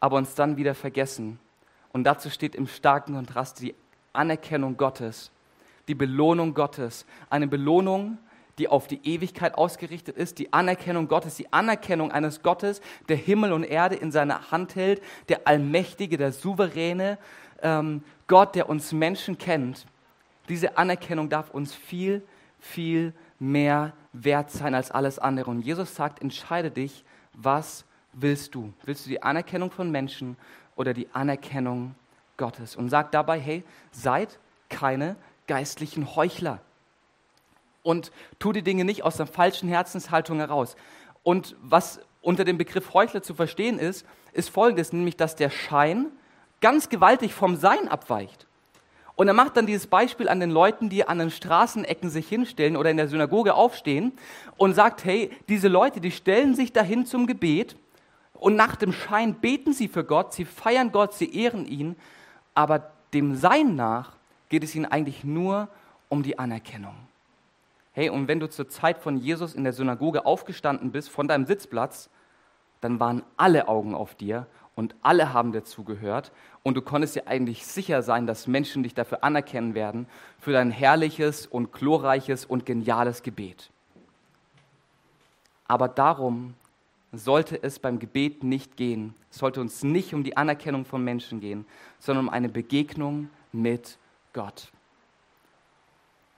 aber 0.00 0.16
uns 0.16 0.34
dann 0.34 0.56
wieder 0.56 0.74
vergessen. 0.74 1.38
Und 1.92 2.04
dazu 2.04 2.30
steht 2.30 2.54
im 2.54 2.66
starken 2.66 3.14
Kontrast 3.14 3.60
die 3.60 3.74
Anerkennung 4.12 4.76
Gottes, 4.76 5.30
die 5.88 5.94
Belohnung 5.94 6.54
Gottes, 6.54 7.06
eine 7.30 7.46
Belohnung, 7.46 8.18
die 8.58 8.68
auf 8.68 8.88
die 8.88 9.00
Ewigkeit 9.04 9.54
ausgerichtet 9.54 10.16
ist, 10.16 10.38
die 10.38 10.52
Anerkennung 10.52 11.08
Gottes, 11.08 11.36
die 11.36 11.52
Anerkennung 11.52 12.10
eines 12.10 12.42
Gottes, 12.42 12.80
der 13.08 13.16
Himmel 13.16 13.52
und 13.52 13.64
Erde 13.64 13.94
in 13.94 14.10
seiner 14.10 14.50
Hand 14.50 14.74
hält, 14.74 15.00
der 15.28 15.46
Allmächtige, 15.46 16.16
der 16.18 16.32
Souveräne, 16.32 17.18
ähm, 17.62 18.02
Gott, 18.26 18.54
der 18.54 18.68
uns 18.68 18.92
Menschen 18.92 19.38
kennt. 19.38 19.86
Diese 20.48 20.76
Anerkennung 20.76 21.28
darf 21.28 21.50
uns 21.50 21.74
viel, 21.74 22.22
viel 22.58 23.14
mehr 23.38 23.92
wert 24.12 24.50
sein 24.50 24.74
als 24.74 24.90
alles 24.90 25.18
andere. 25.18 25.50
Und 25.50 25.60
Jesus 25.60 25.94
sagt, 25.94 26.20
entscheide 26.20 26.70
dich, 26.70 27.04
was 27.34 27.84
willst 28.12 28.54
du? 28.54 28.72
Willst 28.84 29.06
du 29.06 29.10
die 29.10 29.22
Anerkennung 29.22 29.70
von 29.70 29.90
Menschen 29.90 30.36
oder 30.76 30.94
die 30.94 31.08
Anerkennung 31.12 31.94
Gottes? 32.36 32.76
Und 32.76 32.88
sagt 32.88 33.14
dabei, 33.14 33.38
hey, 33.38 33.64
seid 33.92 34.38
keine 34.68 35.16
geistlichen 35.46 36.16
Heuchler. 36.16 36.60
Und 37.82 38.10
tu 38.38 38.52
die 38.52 38.62
Dinge 38.62 38.84
nicht 38.84 39.02
aus 39.02 39.20
einer 39.20 39.28
falschen 39.28 39.68
Herzenshaltung 39.68 40.38
heraus. 40.38 40.76
Und 41.22 41.56
was 41.62 42.00
unter 42.20 42.44
dem 42.44 42.58
Begriff 42.58 42.92
Heuchler 42.92 43.22
zu 43.22 43.34
verstehen 43.34 43.78
ist, 43.78 44.04
ist 44.32 44.50
folgendes, 44.50 44.92
nämlich 44.92 45.16
dass 45.16 45.36
der 45.36 45.50
Schein 45.50 46.08
ganz 46.60 46.88
gewaltig 46.88 47.32
vom 47.32 47.56
Sein 47.56 47.88
abweicht. 47.88 48.47
Und 49.18 49.26
er 49.26 49.34
macht 49.34 49.56
dann 49.56 49.66
dieses 49.66 49.88
Beispiel 49.88 50.28
an 50.28 50.38
den 50.38 50.52
Leuten, 50.52 50.90
die 50.90 51.08
an 51.08 51.18
den 51.18 51.32
Straßenecken 51.32 52.08
sich 52.08 52.28
hinstellen 52.28 52.76
oder 52.76 52.88
in 52.88 52.96
der 52.96 53.08
Synagoge 53.08 53.54
aufstehen 53.54 54.12
und 54.56 54.74
sagt, 54.74 55.04
hey, 55.04 55.32
diese 55.48 55.66
Leute, 55.66 56.00
die 56.00 56.12
stellen 56.12 56.54
sich 56.54 56.72
dahin 56.72 57.04
zum 57.04 57.26
Gebet 57.26 57.74
und 58.34 58.54
nach 58.54 58.76
dem 58.76 58.92
Schein 58.92 59.34
beten 59.34 59.72
sie 59.72 59.88
für 59.88 60.04
Gott, 60.04 60.34
sie 60.34 60.44
feiern 60.44 60.92
Gott, 60.92 61.14
sie 61.14 61.34
ehren 61.34 61.66
ihn, 61.66 61.96
aber 62.54 62.92
dem 63.12 63.34
Sein 63.34 63.74
nach 63.74 64.12
geht 64.50 64.62
es 64.62 64.76
ihnen 64.76 64.86
eigentlich 64.86 65.24
nur 65.24 65.66
um 66.08 66.22
die 66.22 66.38
Anerkennung. 66.38 66.94
Hey, 67.94 68.10
und 68.10 68.28
wenn 68.28 68.38
du 68.38 68.48
zur 68.48 68.68
Zeit 68.68 68.98
von 68.98 69.16
Jesus 69.16 69.56
in 69.56 69.64
der 69.64 69.72
Synagoge 69.72 70.26
aufgestanden 70.26 70.92
bist, 70.92 71.10
von 71.10 71.26
deinem 71.26 71.44
Sitzplatz, 71.44 72.08
dann 72.80 73.00
waren 73.00 73.24
alle 73.36 73.66
Augen 73.66 73.96
auf 73.96 74.14
dir 74.14 74.46
und 74.78 74.94
alle 75.02 75.32
haben 75.32 75.50
dazugehört 75.50 76.30
und 76.62 76.76
du 76.76 76.82
konntest 76.82 77.16
dir 77.16 77.26
eigentlich 77.26 77.66
sicher 77.66 78.00
sein, 78.00 78.28
dass 78.28 78.46
Menschen 78.46 78.84
dich 78.84 78.94
dafür 78.94 79.24
anerkennen 79.24 79.74
werden, 79.74 80.06
für 80.38 80.52
dein 80.52 80.70
herrliches 80.70 81.48
und 81.48 81.72
glorreiches 81.72 82.44
und 82.44 82.64
geniales 82.64 83.24
Gebet. 83.24 83.70
Aber 85.66 85.88
darum 85.88 86.54
sollte 87.10 87.60
es 87.60 87.80
beim 87.80 87.98
Gebet 87.98 88.44
nicht 88.44 88.76
gehen. 88.76 89.14
Es 89.32 89.38
sollte 89.38 89.60
uns 89.60 89.82
nicht 89.82 90.14
um 90.14 90.22
die 90.22 90.36
Anerkennung 90.36 90.84
von 90.84 91.02
Menschen 91.02 91.40
gehen, 91.40 91.66
sondern 91.98 92.26
um 92.26 92.32
eine 92.32 92.48
Begegnung 92.48 93.30
mit 93.50 93.98
Gott. 94.32 94.70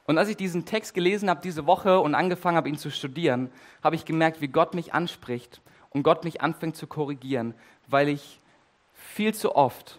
Und 0.06 0.16
als 0.16 0.30
ich 0.30 0.38
diesen 0.38 0.64
Text 0.64 0.94
gelesen 0.94 1.28
habe 1.28 1.42
diese 1.42 1.66
Woche 1.66 2.00
und 2.00 2.14
angefangen 2.14 2.56
habe, 2.56 2.70
ihn 2.70 2.78
zu 2.78 2.90
studieren, 2.90 3.50
habe 3.84 3.96
ich 3.96 4.06
gemerkt, 4.06 4.40
wie 4.40 4.48
Gott 4.48 4.72
mich 4.72 4.94
anspricht 4.94 5.60
und 5.90 6.04
Gott 6.04 6.24
mich 6.24 6.40
anfängt 6.40 6.76
zu 6.76 6.86
korrigieren, 6.86 7.54
weil 7.90 8.08
ich 8.08 8.40
viel 8.94 9.34
zu 9.34 9.54
oft 9.54 9.98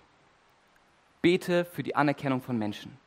bete 1.22 1.66
für 1.66 1.84
die 1.84 1.96
Anerkennung 1.96 2.42
von 2.42 2.58
Menschen. 2.58 2.98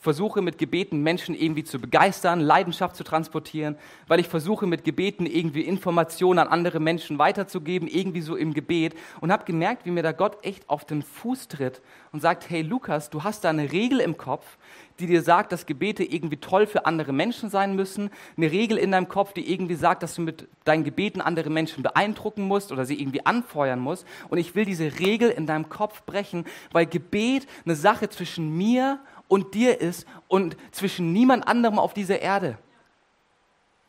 Versuche 0.00 0.42
mit 0.42 0.58
Gebeten 0.58 1.02
Menschen 1.02 1.34
irgendwie 1.34 1.64
zu 1.64 1.80
begeistern, 1.80 2.40
Leidenschaft 2.40 2.94
zu 2.94 3.02
transportieren, 3.02 3.76
weil 4.06 4.20
ich 4.20 4.28
versuche 4.28 4.66
mit 4.66 4.84
Gebeten 4.84 5.26
irgendwie 5.26 5.62
Informationen 5.62 6.38
an 6.38 6.48
andere 6.48 6.78
Menschen 6.78 7.18
weiterzugeben, 7.18 7.88
irgendwie 7.88 8.20
so 8.20 8.36
im 8.36 8.54
Gebet 8.54 8.94
und 9.20 9.32
habe 9.32 9.44
gemerkt, 9.44 9.86
wie 9.86 9.90
mir 9.90 10.04
da 10.04 10.12
Gott 10.12 10.44
echt 10.44 10.70
auf 10.70 10.84
den 10.84 11.02
Fuß 11.02 11.48
tritt 11.48 11.82
und 12.12 12.20
sagt, 12.20 12.48
hey 12.48 12.62
Lukas, 12.62 13.10
du 13.10 13.24
hast 13.24 13.42
da 13.42 13.50
eine 13.50 13.72
Regel 13.72 13.98
im 13.98 14.16
Kopf, 14.16 14.56
die 15.00 15.06
dir 15.06 15.22
sagt, 15.22 15.50
dass 15.50 15.66
Gebete 15.66 16.04
irgendwie 16.04 16.36
toll 16.36 16.66
für 16.66 16.86
andere 16.86 17.12
Menschen 17.12 17.50
sein 17.50 17.74
müssen, 17.74 18.10
eine 18.36 18.52
Regel 18.52 18.78
in 18.78 18.92
deinem 18.92 19.08
Kopf, 19.08 19.32
die 19.32 19.52
irgendwie 19.52 19.74
sagt, 19.74 20.04
dass 20.04 20.14
du 20.14 20.22
mit 20.22 20.46
deinen 20.64 20.84
Gebeten 20.84 21.20
andere 21.20 21.50
Menschen 21.50 21.82
beeindrucken 21.82 22.44
musst 22.44 22.70
oder 22.70 22.84
sie 22.84 23.00
irgendwie 23.00 23.26
anfeuern 23.26 23.80
musst 23.80 24.06
und 24.28 24.38
ich 24.38 24.54
will 24.54 24.64
diese 24.64 25.00
Regel 25.00 25.30
in 25.30 25.46
deinem 25.46 25.68
Kopf 25.68 26.04
brechen, 26.04 26.44
weil 26.70 26.86
Gebet 26.86 27.48
eine 27.64 27.74
Sache 27.74 28.08
zwischen 28.08 28.56
mir 28.56 29.00
und 29.28 29.54
dir 29.54 29.80
ist 29.80 30.06
und 30.26 30.56
zwischen 30.72 31.12
niemand 31.12 31.46
anderem 31.46 31.78
auf 31.78 31.94
dieser 31.94 32.20
Erde. 32.20 32.58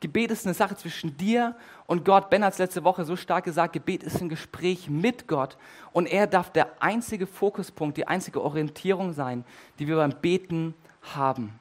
Gebet 0.02 0.32
ist 0.32 0.46
eine 0.46 0.54
Sache 0.54 0.78
zwischen 0.78 1.18
dir 1.18 1.56
und 1.86 2.06
Gott. 2.06 2.30
Ben 2.30 2.44
hat 2.46 2.54
es 2.54 2.60
letzte 2.60 2.84
Woche 2.86 3.04
so 3.04 3.18
stark 3.18 3.44
gesagt, 3.44 3.74
Gebet 3.74 4.04
ist 4.04 4.22
ein 4.22 4.30
Gespräch 4.30 4.90
mit 4.90 5.28
Gott 5.28 5.58
und 5.92 6.06
er 6.06 6.28
darf 6.28 6.52
der 6.52 6.82
einzige 6.82 7.28
Fokuspunkt, 7.28 7.98
die 7.98 8.08
einzige 8.08 8.42
Orientierung 8.42 9.12
sein, 9.12 9.44
die 9.78 9.88
wir 9.88 9.98
beim 9.98 10.14
Beten 10.22 10.74
haben. 11.02 11.60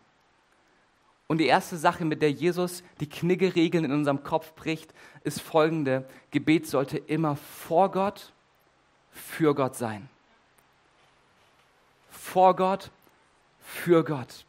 Und 1.27 1.39
die 1.39 1.47
erste 1.47 1.77
Sache, 1.77 2.05
mit 2.05 2.23
der 2.23 2.31
Jesus 2.31 2.83
die 3.01 3.09
Kniggeregeln 3.09 3.85
in 3.85 3.93
unserem 3.93 4.23
Kopf 4.23 4.55
bricht, 4.55 4.95
ist 5.25 5.41
folgende. 5.41 6.09
Gebet 6.31 6.67
sollte 6.67 6.97
immer 6.97 7.37
vor 7.37 7.91
Gott, 7.91 8.33
für 9.11 9.55
Gott 9.55 9.77
sein. 9.77 10.09
Vor 12.11 12.57
Gott, 12.57 12.91
für 13.69 14.03
Gott. 14.03 14.47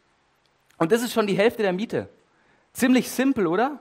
Und 0.78 0.92
das 0.92 1.02
ist 1.02 1.12
schon 1.12 1.28
die 1.28 1.38
Hälfte 1.38 1.62
der 1.62 1.74
Miete. 1.74 2.08
Ziemlich 2.72 3.12
simpel, 3.12 3.48
oder? 3.48 3.80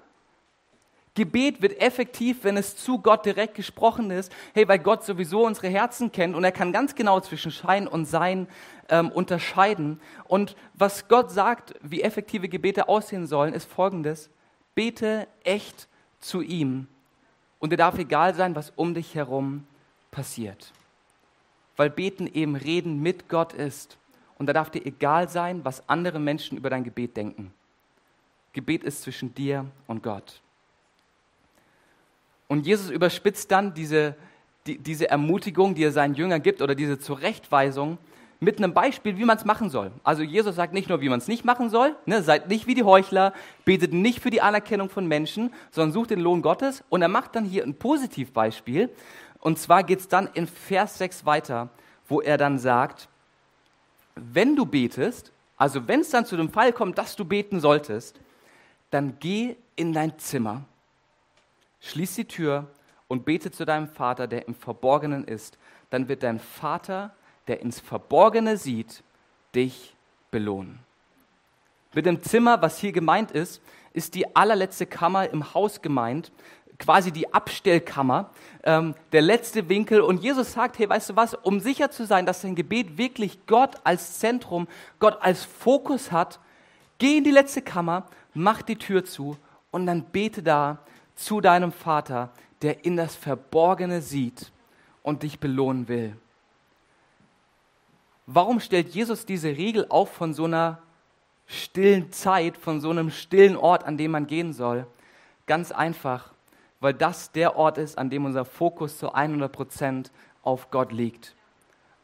Gebet 1.14 1.62
wird 1.62 1.80
effektiv, 1.80 2.42
wenn 2.42 2.56
es 2.56 2.76
zu 2.76 2.98
Gott 2.98 3.24
direkt 3.24 3.54
gesprochen 3.54 4.10
ist. 4.10 4.32
Hey, 4.54 4.68
weil 4.68 4.78
Gott 4.78 5.04
sowieso 5.04 5.46
unsere 5.46 5.68
Herzen 5.68 6.12
kennt 6.12 6.34
und 6.34 6.44
er 6.44 6.52
kann 6.52 6.72
ganz 6.72 6.94
genau 6.94 7.20
zwischen 7.20 7.50
Schein 7.52 7.86
und 7.88 8.04
Sein 8.04 8.48
ähm, 8.88 9.10
unterscheiden. 9.10 10.00
Und 10.24 10.56
was 10.74 11.08
Gott 11.08 11.30
sagt, 11.30 11.74
wie 11.82 12.02
effektive 12.02 12.48
Gebete 12.48 12.88
aussehen 12.88 13.26
sollen, 13.26 13.54
ist 13.54 13.70
folgendes. 13.70 14.30
Bete 14.74 15.28
echt 15.44 15.88
zu 16.20 16.40
ihm 16.40 16.88
und 17.58 17.72
dir 17.72 17.76
darf 17.76 17.98
egal 17.98 18.34
sein, 18.34 18.54
was 18.56 18.72
um 18.74 18.94
dich 18.94 19.14
herum 19.14 19.66
passiert. 20.10 20.72
Weil 21.76 21.90
Beten 21.90 22.26
eben 22.26 22.56
Reden 22.56 23.00
mit 23.02 23.28
Gott 23.28 23.52
ist. 23.52 23.98
Und 24.38 24.46
da 24.46 24.52
darf 24.52 24.70
dir 24.70 24.84
egal 24.86 25.28
sein, 25.28 25.64
was 25.64 25.88
andere 25.88 26.18
Menschen 26.18 26.56
über 26.56 26.70
dein 26.70 26.84
Gebet 26.84 27.16
denken. 27.16 27.52
Gebet 28.52 28.84
ist 28.84 29.02
zwischen 29.02 29.34
dir 29.34 29.66
und 29.86 30.02
Gott. 30.02 30.40
Und 32.46 32.66
Jesus 32.66 32.90
überspitzt 32.90 33.50
dann 33.50 33.74
diese, 33.74 34.16
die, 34.66 34.78
diese 34.78 35.10
Ermutigung, 35.10 35.74
die 35.74 35.84
er 35.84 35.92
seinen 35.92 36.14
Jüngern 36.14 36.42
gibt, 36.42 36.62
oder 36.62 36.74
diese 36.74 36.98
Zurechtweisung 36.98 37.98
mit 38.40 38.58
einem 38.58 38.72
Beispiel, 38.72 39.18
wie 39.18 39.24
man 39.24 39.36
es 39.36 39.44
machen 39.44 39.68
soll. 39.68 39.90
Also 40.04 40.22
Jesus 40.22 40.54
sagt 40.54 40.72
nicht 40.72 40.88
nur, 40.88 41.00
wie 41.00 41.08
man 41.08 41.18
es 41.18 41.28
nicht 41.28 41.44
machen 41.44 41.70
soll, 41.70 41.96
ne, 42.06 42.22
seid 42.22 42.48
nicht 42.48 42.66
wie 42.66 42.74
die 42.74 42.84
Heuchler, 42.84 43.32
betet 43.64 43.92
nicht 43.92 44.20
für 44.20 44.30
die 44.30 44.40
Anerkennung 44.40 44.88
von 44.88 45.06
Menschen, 45.06 45.52
sondern 45.70 45.92
sucht 45.92 46.10
den 46.10 46.20
Lohn 46.20 46.40
Gottes. 46.40 46.84
Und 46.88 47.02
er 47.02 47.08
macht 47.08 47.34
dann 47.34 47.44
hier 47.44 47.64
ein 47.64 47.74
Positivbeispiel. 47.74 48.90
Und 49.40 49.58
zwar 49.58 49.82
geht 49.82 50.00
es 50.00 50.08
dann 50.08 50.28
in 50.34 50.46
Vers 50.46 50.98
6 50.98 51.26
weiter, 51.26 51.68
wo 52.08 52.20
er 52.20 52.38
dann 52.38 52.58
sagt, 52.58 53.08
wenn 54.32 54.56
du 54.56 54.66
betest, 54.66 55.32
also 55.56 55.88
wenn 55.88 56.00
es 56.00 56.10
dann 56.10 56.26
zu 56.26 56.36
dem 56.36 56.50
Fall 56.50 56.72
kommt, 56.72 56.98
dass 56.98 57.16
du 57.16 57.24
beten 57.24 57.60
solltest, 57.60 58.20
dann 58.90 59.18
geh 59.18 59.56
in 59.76 59.92
dein 59.92 60.18
Zimmer, 60.18 60.64
schließ 61.80 62.14
die 62.14 62.24
Tür 62.24 62.66
und 63.08 63.24
bete 63.24 63.50
zu 63.50 63.64
deinem 63.64 63.88
Vater, 63.88 64.26
der 64.26 64.46
im 64.46 64.54
Verborgenen 64.54 65.24
ist. 65.24 65.58
Dann 65.90 66.08
wird 66.08 66.22
dein 66.22 66.38
Vater, 66.38 67.14
der 67.46 67.60
ins 67.60 67.80
Verborgene 67.80 68.56
sieht, 68.56 69.02
dich 69.54 69.94
belohnen. 70.30 70.78
Mit 71.94 72.06
dem 72.06 72.22
Zimmer, 72.22 72.60
was 72.60 72.78
hier 72.78 72.92
gemeint 72.92 73.30
ist, 73.30 73.62
ist 73.94 74.14
die 74.14 74.36
allerletzte 74.36 74.86
Kammer 74.86 75.30
im 75.30 75.54
Haus 75.54 75.80
gemeint, 75.80 76.30
quasi 76.78 77.10
die 77.12 77.32
Abstellkammer, 77.32 78.30
ähm, 78.62 78.94
der 79.12 79.22
letzte 79.22 79.68
Winkel. 79.68 80.00
Und 80.00 80.22
Jesus 80.22 80.52
sagt, 80.52 80.78
hey, 80.78 80.88
weißt 80.88 81.10
du 81.10 81.16
was, 81.16 81.34
um 81.34 81.60
sicher 81.60 81.90
zu 81.90 82.06
sein, 82.06 82.26
dass 82.26 82.42
dein 82.42 82.54
Gebet 82.54 82.98
wirklich 82.98 83.46
Gott 83.46 83.76
als 83.84 84.18
Zentrum, 84.18 84.68
Gott 84.98 85.18
als 85.20 85.44
Fokus 85.44 86.12
hat, 86.12 86.38
geh 86.98 87.18
in 87.18 87.24
die 87.24 87.30
letzte 87.30 87.62
Kammer, 87.62 88.06
mach 88.34 88.62
die 88.62 88.76
Tür 88.76 89.04
zu 89.04 89.36
und 89.70 89.86
dann 89.86 90.04
bete 90.04 90.42
da 90.42 90.78
zu 91.14 91.40
deinem 91.40 91.72
Vater, 91.72 92.30
der 92.62 92.84
in 92.84 92.96
das 92.96 93.16
Verborgene 93.16 94.00
sieht 94.00 94.52
und 95.02 95.22
dich 95.22 95.40
belohnen 95.40 95.88
will. 95.88 96.16
Warum 98.26 98.60
stellt 98.60 98.88
Jesus 98.90 99.24
diese 99.24 99.48
Regel 99.48 99.86
auf 99.88 100.12
von 100.12 100.34
so 100.34 100.44
einer 100.44 100.78
stillen 101.46 102.12
Zeit, 102.12 102.56
von 102.56 102.80
so 102.80 102.90
einem 102.90 103.10
stillen 103.10 103.56
Ort, 103.56 103.84
an 103.84 103.96
dem 103.96 104.10
man 104.10 104.26
gehen 104.26 104.52
soll? 104.52 104.86
Ganz 105.46 105.72
einfach, 105.72 106.30
weil 106.80 106.94
das 106.94 107.32
der 107.32 107.56
Ort 107.56 107.78
ist, 107.78 107.98
an 107.98 108.10
dem 108.10 108.24
unser 108.24 108.44
Fokus 108.44 108.98
zu 108.98 109.12
100 109.12 109.50
Prozent 109.50 110.12
auf 110.42 110.70
Gott 110.70 110.92
liegt. 110.92 111.34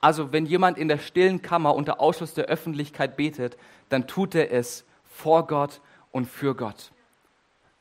Also 0.00 0.32
wenn 0.32 0.44
jemand 0.44 0.76
in 0.76 0.88
der 0.88 0.98
stillen 0.98 1.40
Kammer 1.40 1.74
unter 1.74 2.00
Ausschluss 2.00 2.34
der 2.34 2.46
Öffentlichkeit 2.46 3.16
betet, 3.16 3.56
dann 3.88 4.06
tut 4.06 4.34
er 4.34 4.52
es 4.52 4.84
vor 5.04 5.46
Gott 5.46 5.80
und 6.10 6.26
für 6.26 6.54
Gott. 6.54 6.92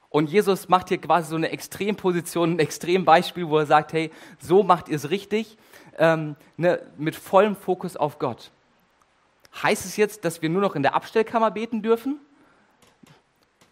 Und 0.10 0.29
Jesus 0.29 0.69
macht 0.69 0.89
hier 0.89 0.99
quasi 0.99 1.29
so 1.29 1.36
eine 1.36 1.49
Extremposition, 1.49 2.51
ein 2.51 2.60
Extrembeispiel, 2.60 3.49
wo 3.49 3.58
er 3.58 3.65
sagt, 3.65 3.93
hey, 3.93 4.12
so 4.39 4.62
macht 4.62 4.88
ihr 4.88 4.95
es 4.95 5.10
richtig, 5.10 5.58
ähm, 5.97 6.36
ne, 6.56 6.82
mit 6.97 7.15
vollem 7.15 7.56
Fokus 7.56 7.97
auf 7.97 8.19
Gott. 8.19 8.51
Heißt 9.62 9.86
es 9.86 9.97
jetzt, 9.97 10.23
dass 10.23 10.41
wir 10.41 10.49
nur 10.49 10.62
noch 10.62 10.75
in 10.75 10.84
der 10.84 10.95
Abstellkammer 10.95 11.51
beten 11.51 11.82
dürfen? 11.82 12.19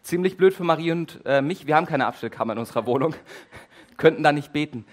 Ziemlich 0.03 0.37
blöd 0.37 0.53
für 0.53 0.63
Marie 0.63 0.91
und 0.91 1.19
äh, 1.25 1.41
mich. 1.41 1.67
Wir 1.67 1.75
haben 1.75 1.85
keine 1.85 2.07
Abstellkammer 2.07 2.53
in 2.53 2.59
unserer 2.59 2.85
Wohnung, 2.85 3.13
könnten 3.97 4.23
da 4.23 4.31
nicht 4.31 4.51
beten. 4.51 4.85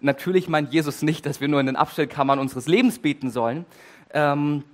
Natürlich 0.00 0.48
meint 0.48 0.72
Jesus 0.72 1.02
nicht, 1.02 1.26
dass 1.26 1.40
wir 1.40 1.48
nur 1.48 1.60
in 1.60 1.66
den 1.66 1.76
Abstellkammern 1.76 2.38
unseres 2.38 2.66
Lebens 2.66 2.98
beten 2.98 3.30
sollen. 3.30 3.66
Ähm, 4.12 4.64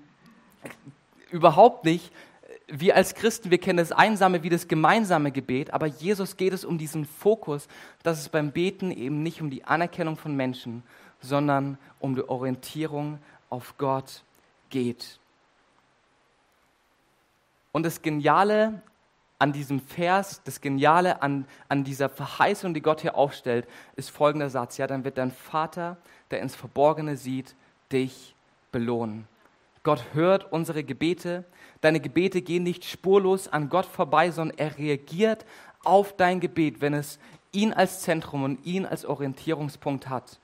überhaupt 1.30 1.84
nicht. 1.84 2.12
Wir 2.68 2.94
als 2.94 3.14
Christen, 3.14 3.50
wir 3.50 3.58
kennen 3.58 3.78
das 3.78 3.90
einsame 3.90 4.44
wie 4.44 4.48
das 4.48 4.68
gemeinsame 4.68 5.32
Gebet, 5.32 5.72
aber 5.72 5.86
Jesus 5.86 6.36
geht 6.36 6.52
es 6.52 6.64
um 6.64 6.78
diesen 6.78 7.04
Fokus, 7.04 7.66
dass 8.04 8.20
es 8.20 8.28
beim 8.28 8.52
Beten 8.52 8.92
eben 8.92 9.22
nicht 9.24 9.40
um 9.42 9.50
die 9.50 9.64
Anerkennung 9.64 10.16
von 10.16 10.36
Menschen, 10.36 10.84
sondern 11.20 11.78
um 11.98 12.14
die 12.14 12.28
Orientierung 12.28 13.18
auf 13.48 13.76
Gott 13.76 14.22
geht. 14.68 15.18
Und 17.72 17.84
das 17.84 18.02
Geniale 18.02 18.82
an 19.40 19.52
diesem 19.52 19.80
Vers, 19.80 20.42
das 20.44 20.60
Geniale 20.60 21.22
an, 21.22 21.46
an 21.68 21.82
dieser 21.82 22.08
Verheißung, 22.08 22.74
die 22.74 22.82
Gott 22.82 23.00
hier 23.00 23.16
aufstellt, 23.16 23.66
ist 23.96 24.10
folgender 24.10 24.50
Satz. 24.50 24.76
Ja, 24.76 24.86
dann 24.86 25.02
wird 25.02 25.18
dein 25.18 25.32
Vater, 25.32 25.96
der 26.30 26.40
ins 26.40 26.54
Verborgene 26.54 27.16
sieht, 27.16 27.56
dich 27.90 28.34
belohnen. 28.70 29.26
Gott 29.82 30.04
hört 30.12 30.52
unsere 30.52 30.84
Gebete. 30.84 31.44
Deine 31.80 32.00
Gebete 32.00 32.42
gehen 32.42 32.62
nicht 32.62 32.84
spurlos 32.84 33.48
an 33.48 33.70
Gott 33.70 33.86
vorbei, 33.86 34.30
sondern 34.30 34.58
er 34.58 34.76
reagiert 34.76 35.46
auf 35.84 36.14
dein 36.14 36.38
Gebet, 36.40 36.82
wenn 36.82 36.92
es 36.92 37.18
ihn 37.50 37.72
als 37.72 38.02
Zentrum 38.02 38.44
und 38.44 38.66
ihn 38.66 38.84
als 38.84 39.06
Orientierungspunkt 39.06 40.10
hat. 40.10 40.38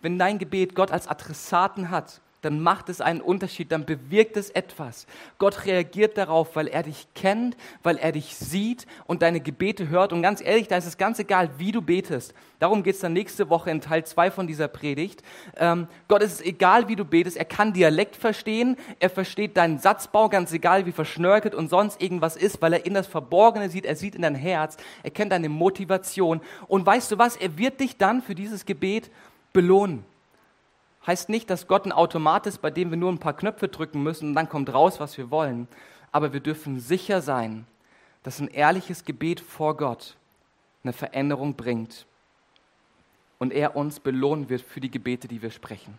Wenn 0.00 0.16
dein 0.16 0.38
Gebet 0.38 0.76
Gott 0.76 0.92
als 0.92 1.08
Adressaten 1.08 1.90
hat, 1.90 2.20
dann 2.42 2.60
macht 2.60 2.88
es 2.88 3.00
einen 3.00 3.20
Unterschied, 3.20 3.70
dann 3.72 3.84
bewirkt 3.84 4.36
es 4.36 4.50
etwas. 4.50 5.06
Gott 5.38 5.66
reagiert 5.66 6.16
darauf, 6.16 6.56
weil 6.56 6.68
er 6.68 6.82
dich 6.82 7.06
kennt, 7.14 7.56
weil 7.82 7.98
er 7.98 8.12
dich 8.12 8.34
sieht 8.36 8.86
und 9.06 9.22
deine 9.22 9.40
Gebete 9.40 9.88
hört. 9.88 10.12
Und 10.12 10.22
ganz 10.22 10.40
ehrlich, 10.40 10.68
da 10.68 10.76
ist 10.76 10.86
es 10.86 10.96
ganz 10.96 11.18
egal, 11.18 11.50
wie 11.58 11.72
du 11.72 11.82
betest. 11.82 12.34
Darum 12.58 12.82
geht 12.82 12.94
es 12.94 13.00
dann 13.00 13.12
nächste 13.12 13.48
Woche 13.48 13.70
in 13.70 13.80
Teil 13.80 14.04
2 14.04 14.30
von 14.30 14.46
dieser 14.46 14.68
Predigt. 14.68 15.22
Ähm, 15.56 15.86
Gott 16.08 16.22
ist 16.22 16.34
es 16.34 16.40
egal, 16.40 16.88
wie 16.88 16.96
du 16.96 17.04
betest. 17.04 17.36
Er 17.36 17.44
kann 17.44 17.72
Dialekt 17.72 18.16
verstehen. 18.16 18.76
Er 18.98 19.10
versteht 19.10 19.56
deinen 19.56 19.78
Satzbau, 19.78 20.28
ganz 20.28 20.52
egal, 20.52 20.86
wie 20.86 20.92
verschnörkelt 20.92 21.54
und 21.54 21.68
sonst 21.68 22.02
irgendwas 22.02 22.36
ist, 22.36 22.60
weil 22.62 22.74
er 22.74 22.86
in 22.86 22.94
das 22.94 23.06
Verborgene 23.06 23.70
sieht. 23.70 23.84
Er 23.84 23.96
sieht 23.96 24.14
in 24.14 24.22
dein 24.22 24.34
Herz. 24.34 24.76
Er 25.02 25.10
kennt 25.10 25.32
deine 25.32 25.48
Motivation. 25.48 26.40
Und 26.68 26.84
weißt 26.84 27.12
du 27.12 27.18
was? 27.18 27.36
Er 27.36 27.56
wird 27.58 27.80
dich 27.80 27.96
dann 27.96 28.22
für 28.22 28.34
dieses 28.34 28.66
Gebet 28.66 29.10
belohnen 29.52 30.04
heißt 31.06 31.28
nicht, 31.28 31.50
dass 31.50 31.66
Gott 31.66 31.86
ein 31.86 31.92
Automat 31.92 32.46
ist, 32.46 32.58
bei 32.58 32.70
dem 32.70 32.90
wir 32.90 32.96
nur 32.96 33.10
ein 33.10 33.18
paar 33.18 33.36
Knöpfe 33.36 33.68
drücken 33.68 34.02
müssen 34.02 34.28
und 34.28 34.34
dann 34.34 34.48
kommt 34.48 34.72
raus, 34.72 35.00
was 35.00 35.16
wir 35.16 35.30
wollen. 35.30 35.68
Aber 36.12 36.32
wir 36.32 36.40
dürfen 36.40 36.80
sicher 36.80 37.22
sein, 37.22 37.66
dass 38.22 38.40
ein 38.40 38.48
ehrliches 38.48 39.04
Gebet 39.04 39.40
vor 39.40 39.76
Gott 39.76 40.16
eine 40.82 40.92
Veränderung 40.92 41.54
bringt 41.54 42.06
und 43.38 43.52
er 43.52 43.76
uns 43.76 44.00
belohnen 44.00 44.48
wird 44.48 44.62
für 44.62 44.80
die 44.80 44.90
Gebete, 44.90 45.28
die 45.28 45.42
wir 45.42 45.50
sprechen. 45.50 45.98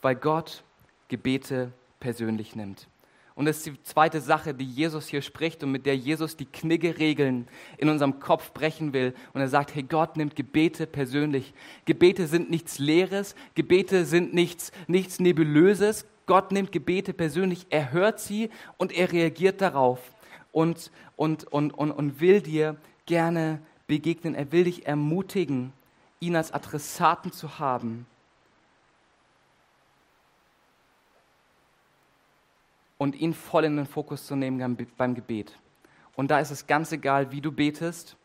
Weil 0.00 0.16
Gott 0.16 0.62
Gebete 1.08 1.72
persönlich 2.00 2.56
nimmt. 2.56 2.86
Und 3.34 3.46
das 3.46 3.58
ist 3.58 3.66
die 3.66 3.82
zweite 3.82 4.20
Sache, 4.20 4.52
die 4.52 4.64
Jesus 4.64 5.08
hier 5.08 5.22
spricht 5.22 5.62
und 5.64 5.72
mit 5.72 5.86
der 5.86 5.96
Jesus 5.96 6.36
die 6.36 6.44
Kniggeregeln 6.44 7.48
in 7.78 7.88
unserem 7.88 8.20
Kopf 8.20 8.52
brechen 8.52 8.92
will. 8.92 9.14
Und 9.32 9.40
er 9.40 9.48
sagt, 9.48 9.74
hey, 9.74 9.82
Gott 9.82 10.16
nimmt 10.16 10.36
Gebete 10.36 10.86
persönlich. 10.86 11.54
Gebete 11.86 12.26
sind 12.26 12.50
nichts 12.50 12.78
Leeres, 12.78 13.34
Gebete 13.54 14.04
sind 14.04 14.34
nichts, 14.34 14.70
nichts 14.86 15.18
Nebulöses. 15.18 16.06
Gott 16.26 16.52
nimmt 16.52 16.72
Gebete 16.72 17.12
persönlich, 17.12 17.66
er 17.70 17.92
hört 17.92 18.20
sie 18.20 18.50
und 18.76 18.92
er 18.92 19.12
reagiert 19.12 19.60
darauf 19.60 19.98
und, 20.52 20.90
und, 21.16 21.44
und, 21.44 21.74
und, 21.74 21.90
und 21.90 22.20
will 22.20 22.40
dir 22.40 22.76
gerne 23.06 23.60
begegnen. 23.86 24.34
Er 24.34 24.52
will 24.52 24.64
dich 24.64 24.86
ermutigen, 24.86 25.72
ihn 26.20 26.36
als 26.36 26.52
Adressaten 26.52 27.32
zu 27.32 27.58
haben. 27.58 28.06
Und 33.02 33.16
ihn 33.16 33.34
voll 33.34 33.64
in 33.64 33.76
den 33.76 33.86
Fokus 33.86 34.26
zu 34.26 34.36
nehmen 34.36 34.86
beim 34.96 35.16
Gebet. 35.16 35.58
Und 36.14 36.30
da 36.30 36.38
ist 36.38 36.52
es 36.52 36.68
ganz 36.68 36.92
egal, 36.92 37.32
wie 37.32 37.40
du 37.40 37.50
betest. 37.50 38.16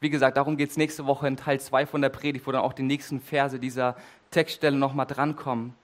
Wie 0.00 0.08
gesagt, 0.08 0.38
darum 0.38 0.56
geht 0.56 0.70
es 0.70 0.78
nächste 0.78 1.04
Woche 1.04 1.28
in 1.28 1.36
Teil 1.36 1.60
2 1.60 1.84
von 1.84 2.00
der 2.00 2.08
Predigt, 2.08 2.46
wo 2.46 2.52
dann 2.52 2.62
auch 2.62 2.72
die 2.72 2.82
nächsten 2.82 3.20
Verse 3.20 3.58
dieser 3.58 3.94
Textstelle 4.30 4.78
nochmal 4.78 5.04
drankommen. 5.04 5.74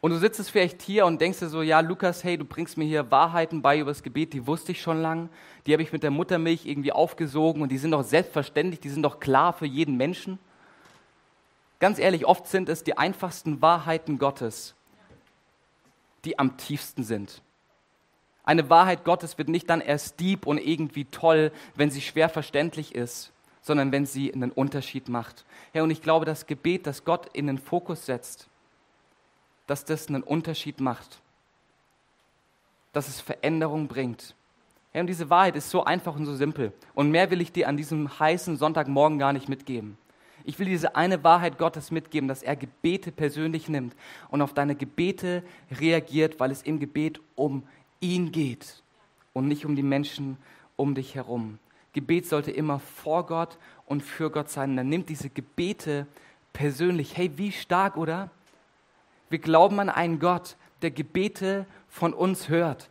Und 0.00 0.12
du 0.12 0.16
sitzt 0.16 0.50
vielleicht 0.50 0.80
hier 0.80 1.04
und 1.04 1.20
denkst 1.20 1.40
dir 1.40 1.48
so, 1.48 1.60
ja, 1.60 1.80
Lukas, 1.80 2.24
hey, 2.24 2.38
du 2.38 2.46
bringst 2.46 2.78
mir 2.78 2.86
hier 2.86 3.10
Wahrheiten 3.10 3.60
bei 3.60 3.78
über 3.78 3.90
das 3.90 4.02
Gebet, 4.02 4.32
die 4.32 4.46
wusste 4.46 4.72
ich 4.72 4.80
schon 4.80 5.02
lang, 5.02 5.28
die 5.66 5.74
habe 5.74 5.82
ich 5.82 5.92
mit 5.92 6.02
der 6.02 6.10
Muttermilch 6.10 6.64
irgendwie 6.64 6.92
aufgesogen 6.92 7.60
und 7.60 7.72
die 7.72 7.78
sind 7.78 7.90
doch 7.90 8.04
selbstverständlich, 8.04 8.80
die 8.80 8.88
sind 8.88 9.02
doch 9.02 9.20
klar 9.20 9.52
für 9.52 9.66
jeden 9.66 9.98
Menschen. 9.98 10.38
Ganz 11.78 11.98
ehrlich, 11.98 12.24
oft 12.24 12.46
sind 12.46 12.70
es 12.70 12.84
die 12.84 12.96
einfachsten 12.96 13.60
Wahrheiten 13.60 14.18
Gottes, 14.18 14.74
die 16.24 16.38
am 16.38 16.56
tiefsten 16.56 17.04
sind. 17.04 17.42
Eine 18.44 18.68
Wahrheit 18.68 19.04
Gottes 19.04 19.38
wird 19.38 19.48
nicht 19.48 19.70
dann 19.70 19.80
erst 19.80 20.20
deep 20.20 20.46
und 20.46 20.58
irgendwie 20.58 21.06
toll, 21.06 21.50
wenn 21.74 21.90
sie 21.90 22.02
schwer 22.02 22.28
verständlich 22.28 22.94
ist, 22.94 23.32
sondern 23.62 23.90
wenn 23.90 24.04
sie 24.04 24.32
einen 24.32 24.52
Unterschied 24.52 25.08
macht. 25.08 25.46
Ja, 25.72 25.82
und 25.82 25.90
ich 25.90 26.02
glaube, 26.02 26.26
das 26.26 26.46
Gebet, 26.46 26.86
das 26.86 27.04
Gott 27.04 27.28
in 27.32 27.46
den 27.46 27.58
Fokus 27.58 28.04
setzt, 28.04 28.48
dass 29.66 29.86
das 29.86 30.08
einen 30.08 30.22
Unterschied 30.22 30.80
macht, 30.80 31.22
dass 32.92 33.08
es 33.08 33.22
Veränderung 33.22 33.88
bringt. 33.88 34.34
Ja, 34.92 35.00
und 35.00 35.06
diese 35.06 35.30
Wahrheit 35.30 35.56
ist 35.56 35.70
so 35.70 35.84
einfach 35.84 36.14
und 36.14 36.26
so 36.26 36.34
simpel. 36.34 36.72
Und 36.94 37.10
mehr 37.10 37.30
will 37.30 37.40
ich 37.40 37.50
dir 37.50 37.68
an 37.68 37.78
diesem 37.78 38.18
heißen 38.18 38.58
Sonntagmorgen 38.58 39.18
gar 39.18 39.32
nicht 39.32 39.48
mitgeben. 39.48 39.96
Ich 40.44 40.58
will 40.58 40.66
diese 40.66 40.94
eine 40.94 41.24
Wahrheit 41.24 41.56
Gottes 41.58 41.90
mitgeben, 41.90 42.28
dass 42.28 42.42
er 42.42 42.54
Gebete 42.54 43.10
persönlich 43.10 43.68
nimmt 43.68 43.96
und 44.28 44.42
auf 44.42 44.52
deine 44.52 44.74
Gebete 44.74 45.42
reagiert, 45.80 46.38
weil 46.38 46.50
es 46.50 46.62
im 46.62 46.78
Gebet 46.78 47.20
um 47.34 47.62
ihn 48.00 48.30
geht 48.30 48.82
und 49.32 49.48
nicht 49.48 49.64
um 49.64 49.74
die 49.74 49.82
Menschen 49.82 50.36
um 50.76 50.94
dich 50.94 51.14
herum. 51.14 51.58
Gebet 51.94 52.26
sollte 52.26 52.50
immer 52.50 52.78
vor 52.78 53.26
Gott 53.26 53.56
und 53.86 54.02
für 54.02 54.30
Gott 54.30 54.50
sein. 54.50 54.72
Und 54.72 54.78
er 54.78 54.84
nimmt 54.84 55.08
diese 55.08 55.30
Gebete 55.30 56.06
persönlich. 56.52 57.16
Hey, 57.16 57.32
wie 57.36 57.52
stark, 57.52 57.96
oder? 57.96 58.30
Wir 59.30 59.38
glauben 59.38 59.80
an 59.80 59.88
einen 59.88 60.18
Gott, 60.18 60.56
der 60.82 60.90
Gebete 60.90 61.66
von 61.88 62.12
uns 62.12 62.48
hört, 62.48 62.90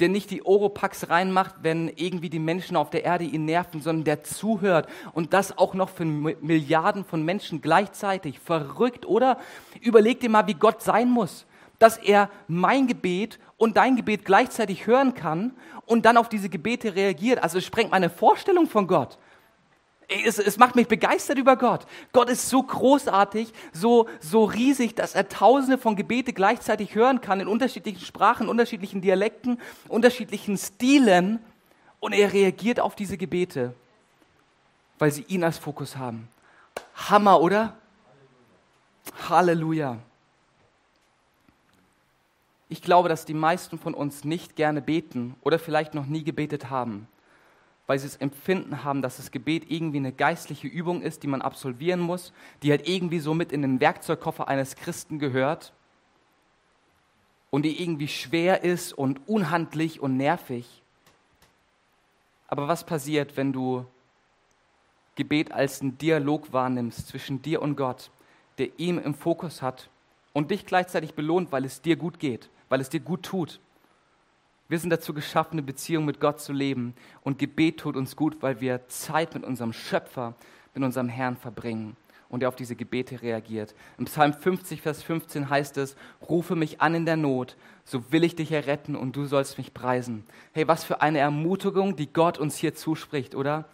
der 0.00 0.08
nicht 0.08 0.30
die 0.30 0.44
Oropax 0.44 1.10
reinmacht, 1.10 1.56
wenn 1.62 1.88
irgendwie 1.88 2.30
die 2.30 2.38
Menschen 2.38 2.76
auf 2.76 2.90
der 2.90 3.04
Erde 3.04 3.24
ihn 3.24 3.44
nerven, 3.44 3.80
sondern 3.80 4.04
der 4.04 4.22
zuhört 4.22 4.88
und 5.12 5.32
das 5.32 5.56
auch 5.56 5.74
noch 5.74 5.90
für 5.90 6.04
Milliarden 6.04 7.04
von 7.04 7.24
Menschen 7.24 7.60
gleichzeitig. 7.60 8.40
Verrückt, 8.40 9.06
oder? 9.06 9.38
Überleg 9.80 10.20
dir 10.20 10.30
mal, 10.30 10.46
wie 10.46 10.54
Gott 10.54 10.82
sein 10.82 11.08
muss, 11.08 11.46
dass 11.78 11.98
er 11.98 12.30
mein 12.48 12.86
Gebet 12.86 13.38
und 13.56 13.76
dein 13.76 13.96
Gebet 13.96 14.24
gleichzeitig 14.24 14.86
hören 14.86 15.14
kann 15.14 15.54
und 15.86 16.04
dann 16.04 16.16
auf 16.16 16.28
diese 16.28 16.48
Gebete 16.48 16.94
reagiert. 16.94 17.42
Also 17.42 17.58
es 17.58 17.64
sprengt 17.64 17.90
meine 17.90 18.10
Vorstellung 18.10 18.66
von 18.66 18.86
Gott 18.86 19.18
es, 20.08 20.38
es 20.38 20.58
macht 20.58 20.76
mich 20.76 20.88
begeistert 20.88 21.38
über 21.38 21.56
Gott. 21.56 21.86
Gott 22.12 22.28
ist 22.28 22.48
so 22.48 22.62
großartig, 22.62 23.52
so, 23.72 24.08
so 24.20 24.44
riesig, 24.44 24.94
dass 24.94 25.14
er 25.14 25.28
tausende 25.28 25.78
von 25.78 25.96
Gebete 25.96 26.32
gleichzeitig 26.32 26.94
hören 26.94 27.20
kann 27.20 27.40
in 27.40 27.48
unterschiedlichen 27.48 28.04
Sprachen, 28.04 28.48
unterschiedlichen 28.48 29.00
Dialekten, 29.00 29.60
unterschiedlichen 29.88 30.58
Stilen. 30.58 31.38
Und 32.00 32.12
er 32.12 32.32
reagiert 32.32 32.80
auf 32.80 32.96
diese 32.96 33.16
Gebete, 33.16 33.74
weil 34.98 35.12
sie 35.12 35.22
ihn 35.28 35.44
als 35.44 35.58
Fokus 35.58 35.96
haben. 35.96 36.28
Hammer, 36.96 37.40
oder? 37.40 37.76
Halleluja. 39.28 39.98
Ich 42.68 42.82
glaube, 42.82 43.08
dass 43.08 43.24
die 43.24 43.34
meisten 43.34 43.78
von 43.78 43.94
uns 43.94 44.24
nicht 44.24 44.56
gerne 44.56 44.80
beten 44.80 45.36
oder 45.42 45.58
vielleicht 45.58 45.94
noch 45.94 46.06
nie 46.06 46.24
gebetet 46.24 46.70
haben 46.70 47.06
weil 47.86 47.98
sie 47.98 48.06
das 48.06 48.16
Empfinden 48.16 48.84
haben, 48.84 49.02
dass 49.02 49.16
das 49.16 49.30
Gebet 49.30 49.70
irgendwie 49.70 49.98
eine 49.98 50.12
geistliche 50.12 50.68
Übung 50.68 51.02
ist, 51.02 51.22
die 51.22 51.26
man 51.26 51.42
absolvieren 51.42 52.00
muss, 52.00 52.32
die 52.62 52.70
halt 52.70 52.88
irgendwie 52.88 53.18
so 53.18 53.34
mit 53.34 53.52
in 53.52 53.62
den 53.62 53.80
Werkzeugkoffer 53.80 54.48
eines 54.48 54.76
Christen 54.76 55.18
gehört 55.18 55.72
und 57.50 57.64
die 57.64 57.82
irgendwie 57.82 58.08
schwer 58.08 58.64
ist 58.64 58.92
und 58.92 59.28
unhandlich 59.28 60.00
und 60.00 60.16
nervig. 60.16 60.82
Aber 62.48 62.68
was 62.68 62.84
passiert, 62.84 63.36
wenn 63.36 63.52
du 63.52 63.86
Gebet 65.16 65.52
als 65.52 65.82
einen 65.82 65.98
Dialog 65.98 66.52
wahrnimmst 66.52 67.08
zwischen 67.08 67.42
dir 67.42 67.60
und 67.60 67.76
Gott, 67.76 68.10
der 68.58 68.78
ihm 68.78 68.98
im 68.98 69.14
Fokus 69.14 69.60
hat 69.60 69.90
und 70.32 70.50
dich 70.50 70.64
gleichzeitig 70.64 71.14
belohnt, 71.14 71.52
weil 71.52 71.64
es 71.64 71.82
dir 71.82 71.96
gut 71.96 72.18
geht, 72.18 72.48
weil 72.68 72.80
es 72.80 72.88
dir 72.88 73.00
gut 73.00 73.22
tut? 73.22 73.60
Wir 74.72 74.78
sind 74.78 74.88
dazu 74.88 75.12
geschaffen, 75.12 75.56
eine 75.56 75.62
Beziehung 75.62 76.06
mit 76.06 76.18
Gott 76.18 76.40
zu 76.40 76.54
leben. 76.54 76.94
Und 77.20 77.38
Gebet 77.38 77.80
tut 77.80 77.94
uns 77.94 78.16
gut, 78.16 78.38
weil 78.40 78.62
wir 78.62 78.88
Zeit 78.88 79.34
mit 79.34 79.44
unserem 79.44 79.74
Schöpfer, 79.74 80.34
mit 80.72 80.82
unserem 80.82 81.10
Herrn 81.10 81.36
verbringen 81.36 81.94
und 82.30 82.42
er 82.42 82.48
auf 82.48 82.56
diese 82.56 82.74
Gebete 82.74 83.20
reagiert. 83.20 83.74
Im 83.98 84.06
Psalm 84.06 84.32
50, 84.32 84.80
Vers 84.80 85.02
15 85.02 85.50
heißt 85.50 85.76
es, 85.76 85.94
rufe 86.26 86.56
mich 86.56 86.80
an 86.80 86.94
in 86.94 87.04
der 87.04 87.18
Not, 87.18 87.54
so 87.84 88.12
will 88.12 88.24
ich 88.24 88.34
dich 88.34 88.50
erretten 88.50 88.96
und 88.96 89.14
du 89.14 89.26
sollst 89.26 89.58
mich 89.58 89.74
preisen. 89.74 90.24
Hey, 90.52 90.66
was 90.66 90.84
für 90.84 91.02
eine 91.02 91.18
Ermutigung, 91.18 91.94
die 91.94 92.10
Gott 92.10 92.38
uns 92.38 92.56
hier 92.56 92.74
zuspricht, 92.74 93.34
oder? 93.34 93.66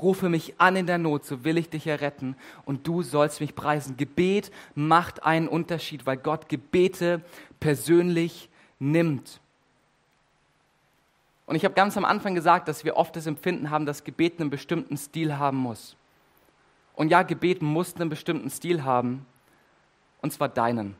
Rufe 0.00 0.28
mich 0.28 0.60
an 0.60 0.76
in 0.76 0.86
der 0.86 0.98
Not, 0.98 1.24
so 1.24 1.42
will 1.42 1.58
ich 1.58 1.68
dich 1.68 1.88
erretten 1.88 2.36
und 2.64 2.86
du 2.86 3.02
sollst 3.02 3.40
mich 3.40 3.56
preisen. 3.56 3.96
Gebet 3.96 4.52
macht 4.76 5.24
einen 5.24 5.48
Unterschied, 5.48 6.06
weil 6.06 6.16
Gott 6.16 6.48
Gebete 6.48 7.22
persönlich 7.58 8.50
nimmt. 8.78 9.40
Und 11.46 11.56
ich 11.56 11.64
habe 11.64 11.74
ganz 11.74 11.96
am 11.96 12.04
Anfang 12.04 12.34
gesagt, 12.34 12.68
dass 12.68 12.84
wir 12.84 12.96
oft 12.96 13.14
das 13.16 13.26
Empfinden 13.26 13.70
haben, 13.70 13.86
dass 13.86 14.04
Gebet 14.04 14.40
einen 14.40 14.50
bestimmten 14.50 14.96
Stil 14.96 15.36
haben 15.36 15.58
muss. 15.58 15.96
Und 16.94 17.10
ja, 17.10 17.22
Gebet 17.22 17.60
muss 17.60 17.96
einen 17.96 18.08
bestimmten 18.08 18.50
Stil 18.50 18.84
haben, 18.84 19.26
und 20.22 20.32
zwar 20.32 20.48
deinen. 20.48 20.96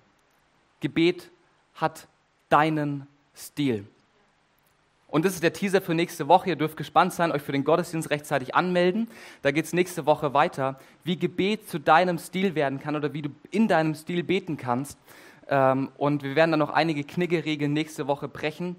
Gebet 0.81 1.31
hat 1.75 2.09
deinen 2.51 3.07
Stil. 3.35 3.87
Und 5.09 5.25
das 5.25 5.35
ist 5.35 5.45
der 5.45 5.53
Teaser 5.53 5.81
für 5.81 5.95
nächste 5.95 6.27
Woche. 6.27 6.51
Ihr 6.51 6.57
dürft 6.57 6.77
gespannt 6.77 7.13
sein, 7.13 7.31
euch 7.31 7.41
für 7.41 7.53
den 7.53 7.63
Gottesdienst 7.63 8.11
rechtzeitig 8.11 8.55
anmelden. 8.57 9.09
Da 9.43 9.53
geht 9.53 9.65
es 9.65 9.73
nächste 9.73 10.07
Woche 10.07 10.35
weiter, 10.35 10.79
wie 11.05 11.17
Gebet 11.17 11.69
zu 11.71 11.79
deinem 11.79 12.19
Stil 12.19 12.57
werden 12.57 12.81
kann 12.81 12.97
oder 12.97 13.13
wie 13.13 13.23
du 13.23 13.31
in 13.53 13.69
deinem 13.69 13.95
Stil 13.95 14.25
beten 14.25 14.57
kannst. 14.57 14.99
Ähm, 15.49 15.91
und 15.97 16.25
wir 16.25 16.35
werden 16.35 16.51
dann 16.51 16.59
noch 16.59 16.71
einige 16.71 17.05
Kniggeregeln 17.05 17.73
nächste 17.73 18.09
Woche 18.09 18.27
brechen. 18.27 18.75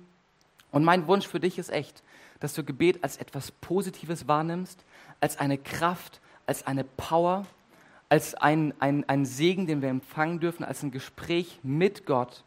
Und 0.75 0.83
mein 0.83 1.07
Wunsch 1.07 1.25
für 1.25 1.39
dich 1.39 1.57
ist 1.57 1.69
echt, 1.69 2.03
dass 2.41 2.53
du 2.53 2.61
Gebet 2.61 3.01
als 3.01 3.15
etwas 3.15 3.49
Positives 3.49 4.27
wahrnimmst, 4.27 4.83
als 5.21 5.37
eine 5.37 5.57
Kraft, 5.57 6.19
als 6.47 6.67
eine 6.67 6.83
Power, 6.83 7.45
als 8.09 8.35
ein, 8.35 8.73
ein, 8.79 9.07
ein 9.07 9.25
Segen, 9.25 9.67
den 9.67 9.81
wir 9.81 9.87
empfangen 9.87 10.41
dürfen, 10.41 10.65
als 10.65 10.83
ein 10.83 10.91
Gespräch 10.91 11.61
mit 11.63 12.05
Gott. 12.05 12.43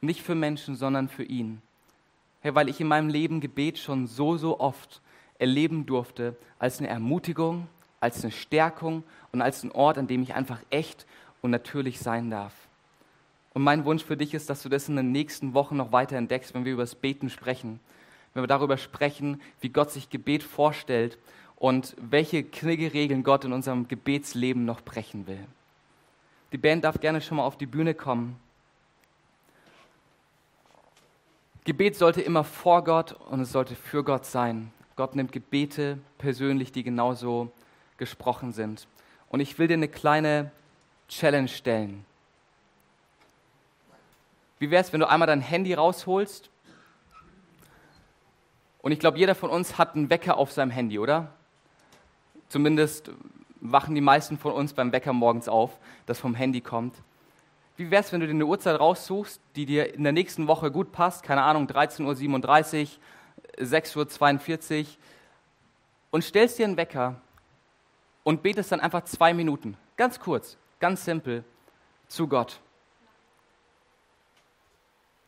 Nicht 0.00 0.20
für 0.20 0.34
Menschen, 0.34 0.74
sondern 0.74 1.08
für 1.08 1.22
ihn. 1.22 1.62
Herr, 2.40 2.56
weil 2.56 2.68
ich 2.68 2.80
in 2.80 2.88
meinem 2.88 3.08
Leben 3.08 3.40
Gebet 3.40 3.78
schon 3.78 4.08
so, 4.08 4.36
so 4.36 4.58
oft 4.58 5.00
erleben 5.38 5.86
durfte, 5.86 6.34
als 6.58 6.80
eine 6.80 6.88
Ermutigung, 6.88 7.68
als 8.00 8.24
eine 8.24 8.32
Stärkung 8.32 9.04
und 9.30 9.42
als 9.42 9.62
ein 9.62 9.70
Ort, 9.70 9.96
an 9.96 10.08
dem 10.08 10.24
ich 10.24 10.34
einfach 10.34 10.58
echt 10.70 11.06
und 11.40 11.52
natürlich 11.52 12.00
sein 12.00 12.30
darf. 12.30 12.65
Und 13.56 13.62
mein 13.62 13.86
Wunsch 13.86 14.04
für 14.04 14.18
dich 14.18 14.34
ist, 14.34 14.50
dass 14.50 14.62
du 14.62 14.68
das 14.68 14.86
in 14.90 14.96
den 14.96 15.12
nächsten 15.12 15.54
Wochen 15.54 15.78
noch 15.78 15.90
weiter 15.90 16.16
entdeckst, 16.16 16.52
wenn 16.52 16.66
wir 16.66 16.74
über 16.74 16.82
das 16.82 16.94
Beten 16.94 17.30
sprechen. 17.30 17.80
Wenn 18.34 18.42
wir 18.42 18.48
darüber 18.48 18.76
sprechen, 18.76 19.40
wie 19.62 19.70
Gott 19.70 19.90
sich 19.90 20.10
Gebet 20.10 20.42
vorstellt 20.42 21.16
und 21.56 21.96
welche 21.98 22.44
Kniggeregeln 22.44 23.22
Gott 23.22 23.46
in 23.46 23.54
unserem 23.54 23.88
Gebetsleben 23.88 24.66
noch 24.66 24.82
brechen 24.82 25.26
will. 25.26 25.42
Die 26.52 26.58
Band 26.58 26.84
darf 26.84 27.00
gerne 27.00 27.22
schon 27.22 27.38
mal 27.38 27.46
auf 27.46 27.56
die 27.56 27.64
Bühne 27.64 27.94
kommen. 27.94 28.38
Gebet 31.64 31.96
sollte 31.96 32.20
immer 32.20 32.44
vor 32.44 32.84
Gott 32.84 33.12
und 33.30 33.40
es 33.40 33.52
sollte 33.52 33.74
für 33.74 34.04
Gott 34.04 34.26
sein. 34.26 34.70
Gott 34.96 35.16
nimmt 35.16 35.32
Gebete 35.32 35.96
persönlich, 36.18 36.72
die 36.72 36.82
genauso 36.82 37.50
gesprochen 37.96 38.52
sind. 38.52 38.86
Und 39.30 39.40
ich 39.40 39.58
will 39.58 39.66
dir 39.66 39.78
eine 39.78 39.88
kleine 39.88 40.50
Challenge 41.08 41.48
stellen. 41.48 42.04
Wie 44.58 44.70
wäre 44.70 44.82
es, 44.82 44.92
wenn 44.92 45.00
du 45.00 45.08
einmal 45.08 45.26
dein 45.26 45.40
Handy 45.40 45.74
rausholst? 45.74 46.50
Und 48.80 48.92
ich 48.92 48.98
glaube, 48.98 49.18
jeder 49.18 49.34
von 49.34 49.50
uns 49.50 49.78
hat 49.78 49.94
einen 49.94 50.10
Wecker 50.10 50.38
auf 50.38 50.52
seinem 50.52 50.70
Handy, 50.70 50.98
oder? 50.98 51.32
Zumindest 52.48 53.10
wachen 53.60 53.94
die 53.94 54.00
meisten 54.00 54.38
von 54.38 54.52
uns 54.52 54.72
beim 54.72 54.92
Wecker 54.92 55.12
morgens 55.12 55.48
auf, 55.48 55.78
das 56.06 56.18
vom 56.18 56.34
Handy 56.34 56.60
kommt. 56.60 56.94
Wie 57.76 57.90
wäre 57.90 58.02
es, 58.02 58.12
wenn 58.12 58.20
du 58.20 58.26
dir 58.26 58.32
eine 58.32 58.46
Uhrzeit 58.46 58.78
raussuchst, 58.78 59.40
die 59.54 59.66
dir 59.66 59.92
in 59.92 60.02
der 60.02 60.12
nächsten 60.12 60.46
Woche 60.46 60.70
gut 60.70 60.92
passt? 60.92 61.22
Keine 61.22 61.42
Ahnung, 61.42 61.66
13.37 61.66 62.88
Uhr, 63.58 63.64
6.42 63.64 64.80
Uhr. 64.80 64.86
Und 66.10 66.22
stellst 66.22 66.58
dir 66.58 66.64
einen 66.64 66.78
Wecker 66.78 67.20
und 68.24 68.42
betest 68.42 68.72
dann 68.72 68.80
einfach 68.80 69.04
zwei 69.04 69.34
Minuten. 69.34 69.76
Ganz 69.96 70.20
kurz, 70.20 70.56
ganz 70.80 71.04
simpel 71.04 71.44
zu 72.08 72.28
Gott. 72.28 72.60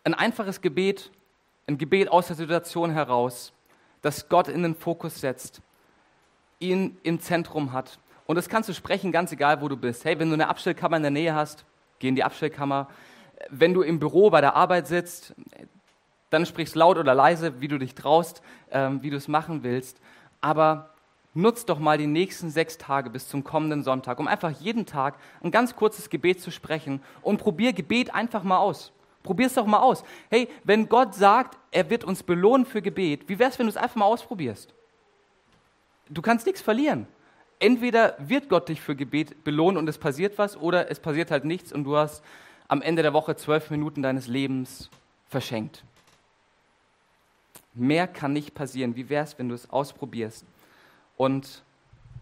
Ein 0.04 0.14
einfaches 0.14 0.60
Gebet, 0.60 1.10
ein 1.66 1.78
Gebet 1.78 2.08
aus 2.10 2.28
der 2.28 2.36
Situation 2.36 2.90
heraus, 2.90 3.52
das 4.02 4.28
Gott 4.28 4.48
in 4.48 4.62
den 4.62 4.74
Fokus 4.74 5.20
setzt, 5.20 5.60
ihn 6.60 6.96
im 7.02 7.20
Zentrum 7.20 7.72
hat. 7.72 7.98
Und 8.26 8.36
das 8.36 8.48
kannst 8.48 8.68
du 8.68 8.74
sprechen, 8.74 9.12
ganz 9.12 9.32
egal, 9.32 9.60
wo 9.60 9.68
du 9.68 9.76
bist. 9.76 10.04
Hey, 10.04 10.18
wenn 10.18 10.28
du 10.28 10.34
eine 10.34 10.48
Abstellkammer 10.48 10.96
in 10.96 11.02
der 11.02 11.10
Nähe 11.10 11.34
hast, 11.34 11.64
geh 11.98 12.08
in 12.08 12.14
die 12.14 12.24
Abstellkammer. 12.24 12.88
Wenn 13.50 13.74
du 13.74 13.82
im 13.82 13.98
Büro 13.98 14.30
bei 14.30 14.40
der 14.40 14.54
Arbeit 14.54 14.86
sitzt, 14.86 15.34
dann 16.30 16.44
sprichst 16.46 16.74
laut 16.74 16.98
oder 16.98 17.14
leise, 17.14 17.60
wie 17.60 17.68
du 17.68 17.78
dich 17.78 17.94
traust, 17.94 18.42
ähm, 18.70 19.02
wie 19.02 19.10
du 19.10 19.16
es 19.16 19.28
machen 19.28 19.62
willst. 19.62 20.00
Aber 20.40 20.90
nutz 21.34 21.64
doch 21.64 21.78
mal 21.78 21.98
die 21.98 22.06
nächsten 22.06 22.50
sechs 22.50 22.78
Tage 22.78 23.10
bis 23.10 23.28
zum 23.28 23.44
kommenden 23.44 23.82
Sonntag, 23.82 24.18
um 24.20 24.28
einfach 24.28 24.50
jeden 24.50 24.86
Tag 24.86 25.18
ein 25.42 25.50
ganz 25.50 25.74
kurzes 25.74 26.10
Gebet 26.10 26.40
zu 26.40 26.50
sprechen 26.50 27.00
und 27.22 27.38
probier 27.38 27.72
Gebet 27.72 28.14
einfach 28.14 28.42
mal 28.42 28.58
aus. 28.58 28.92
Probier 29.28 29.48
es 29.48 29.52
doch 29.52 29.66
mal 29.66 29.80
aus. 29.80 30.04
Hey, 30.30 30.48
wenn 30.64 30.88
Gott 30.88 31.14
sagt, 31.14 31.58
er 31.70 31.90
wird 31.90 32.02
uns 32.02 32.22
belohnen 32.22 32.64
für 32.64 32.80
Gebet, 32.80 33.28
wie 33.28 33.38
wäre 33.38 33.50
es, 33.50 33.58
wenn 33.58 33.66
du 33.66 33.70
es 33.70 33.76
einfach 33.76 33.96
mal 33.96 34.06
ausprobierst? 34.06 34.72
Du 36.08 36.22
kannst 36.22 36.46
nichts 36.46 36.62
verlieren. 36.62 37.06
Entweder 37.58 38.16
wird 38.18 38.48
Gott 38.48 38.70
dich 38.70 38.80
für 38.80 38.96
Gebet 38.96 39.44
belohnen 39.44 39.76
und 39.76 39.86
es 39.86 39.98
passiert 39.98 40.38
was, 40.38 40.56
oder 40.56 40.90
es 40.90 40.98
passiert 40.98 41.30
halt 41.30 41.44
nichts 41.44 41.74
und 41.74 41.84
du 41.84 41.94
hast 41.94 42.24
am 42.68 42.80
Ende 42.80 43.02
der 43.02 43.12
Woche 43.12 43.36
zwölf 43.36 43.68
Minuten 43.68 44.00
deines 44.00 44.28
Lebens 44.28 44.88
verschenkt. 45.28 45.84
Mehr 47.74 48.08
kann 48.08 48.32
nicht 48.32 48.54
passieren. 48.54 48.96
Wie 48.96 49.10
wäre 49.10 49.24
es, 49.24 49.38
wenn 49.38 49.50
du 49.50 49.54
es 49.54 49.68
ausprobierst 49.68 50.46
und 51.18 51.62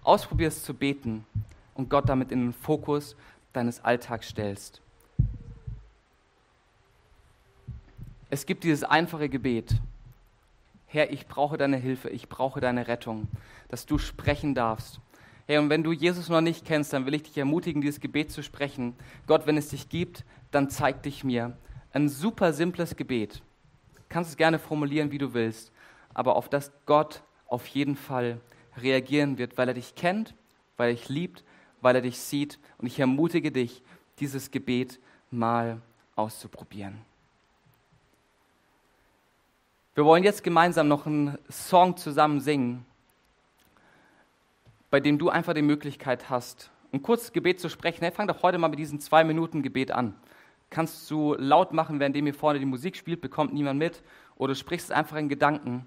ausprobierst 0.02 0.64
zu 0.64 0.74
beten 0.74 1.24
und 1.74 1.88
Gott 1.88 2.08
damit 2.08 2.32
in 2.32 2.46
den 2.46 2.52
Fokus 2.52 3.14
deines 3.52 3.84
Alltags 3.84 4.26
stellst? 4.28 4.82
Es 8.28 8.44
gibt 8.44 8.64
dieses 8.64 8.82
einfache 8.82 9.28
Gebet. 9.28 9.76
Herr, 10.86 11.12
ich 11.12 11.28
brauche 11.28 11.56
deine 11.56 11.76
Hilfe, 11.76 12.10
ich 12.10 12.28
brauche 12.28 12.60
deine 12.60 12.88
Rettung, 12.88 13.28
dass 13.68 13.86
du 13.86 13.98
sprechen 13.98 14.52
darfst. 14.54 15.00
Hey, 15.46 15.58
und 15.58 15.70
wenn 15.70 15.84
du 15.84 15.92
Jesus 15.92 16.28
noch 16.28 16.40
nicht 16.40 16.64
kennst, 16.64 16.92
dann 16.92 17.06
will 17.06 17.14
ich 17.14 17.22
dich 17.22 17.38
ermutigen, 17.38 17.80
dieses 17.80 18.00
Gebet 18.00 18.32
zu 18.32 18.42
sprechen. 18.42 18.94
Gott, 19.28 19.46
wenn 19.46 19.56
es 19.56 19.68
dich 19.68 19.88
gibt, 19.88 20.24
dann 20.50 20.70
zeig 20.70 21.04
dich 21.04 21.22
mir. 21.22 21.56
Ein 21.92 22.08
super 22.08 22.52
simples 22.52 22.96
Gebet. 22.96 23.42
Du 23.94 24.02
kannst 24.08 24.30
es 24.30 24.36
gerne 24.36 24.58
formulieren, 24.58 25.12
wie 25.12 25.18
du 25.18 25.32
willst, 25.32 25.70
aber 26.12 26.34
auf 26.34 26.48
das 26.48 26.72
Gott 26.84 27.22
auf 27.46 27.64
jeden 27.68 27.94
Fall 27.94 28.40
reagieren 28.76 29.38
wird, 29.38 29.56
weil 29.56 29.68
er 29.68 29.74
dich 29.74 29.94
kennt, 29.94 30.34
weil 30.76 30.90
er 30.90 30.94
dich 30.94 31.08
liebt, 31.08 31.44
weil 31.80 31.94
er 31.94 32.02
dich 32.02 32.18
sieht. 32.18 32.58
Und 32.78 32.88
ich 32.88 32.98
ermutige 32.98 33.52
dich, 33.52 33.82
dieses 34.18 34.50
Gebet 34.50 34.98
mal 35.30 35.80
auszuprobieren. 36.16 36.98
Wir 39.96 40.04
wollen 40.04 40.24
jetzt 40.24 40.44
gemeinsam 40.44 40.88
noch 40.88 41.06
einen 41.06 41.38
Song 41.50 41.96
zusammen 41.96 42.40
singen, 42.40 42.85
bei 44.90 45.00
dem 45.00 45.18
du 45.18 45.30
einfach 45.30 45.54
die 45.54 45.62
Möglichkeit 45.62 46.28
hast, 46.28 46.70
ein 46.92 47.00
kurzes 47.00 47.32
Gebet 47.32 47.61
zu 47.61 47.70
sprechen. 47.70 48.04
Hey, 48.04 48.12
fang 48.12 48.28
doch 48.28 48.42
heute 48.42 48.59
mal 48.59 48.68
mit 48.68 48.78
diesem 48.78 49.00
zwei 49.00 49.24
Minuten 49.24 49.62
Gebet 49.62 49.92
an. 49.92 50.14
Kannst 50.68 51.11
du 51.11 51.35
laut 51.38 51.72
machen, 51.72 51.98
während 51.98 52.14
hier 52.14 52.35
vorne 52.35 52.59
die 52.59 52.66
Musik 52.66 52.94
spielt, 52.94 53.22
bekommt 53.22 53.54
niemand 53.54 53.78
mit, 53.78 54.02
oder 54.37 54.52
du 54.52 54.59
sprichst 54.59 54.90
es 54.90 54.92
einfach 54.94 55.16
in 55.16 55.30
Gedanken. 55.30 55.87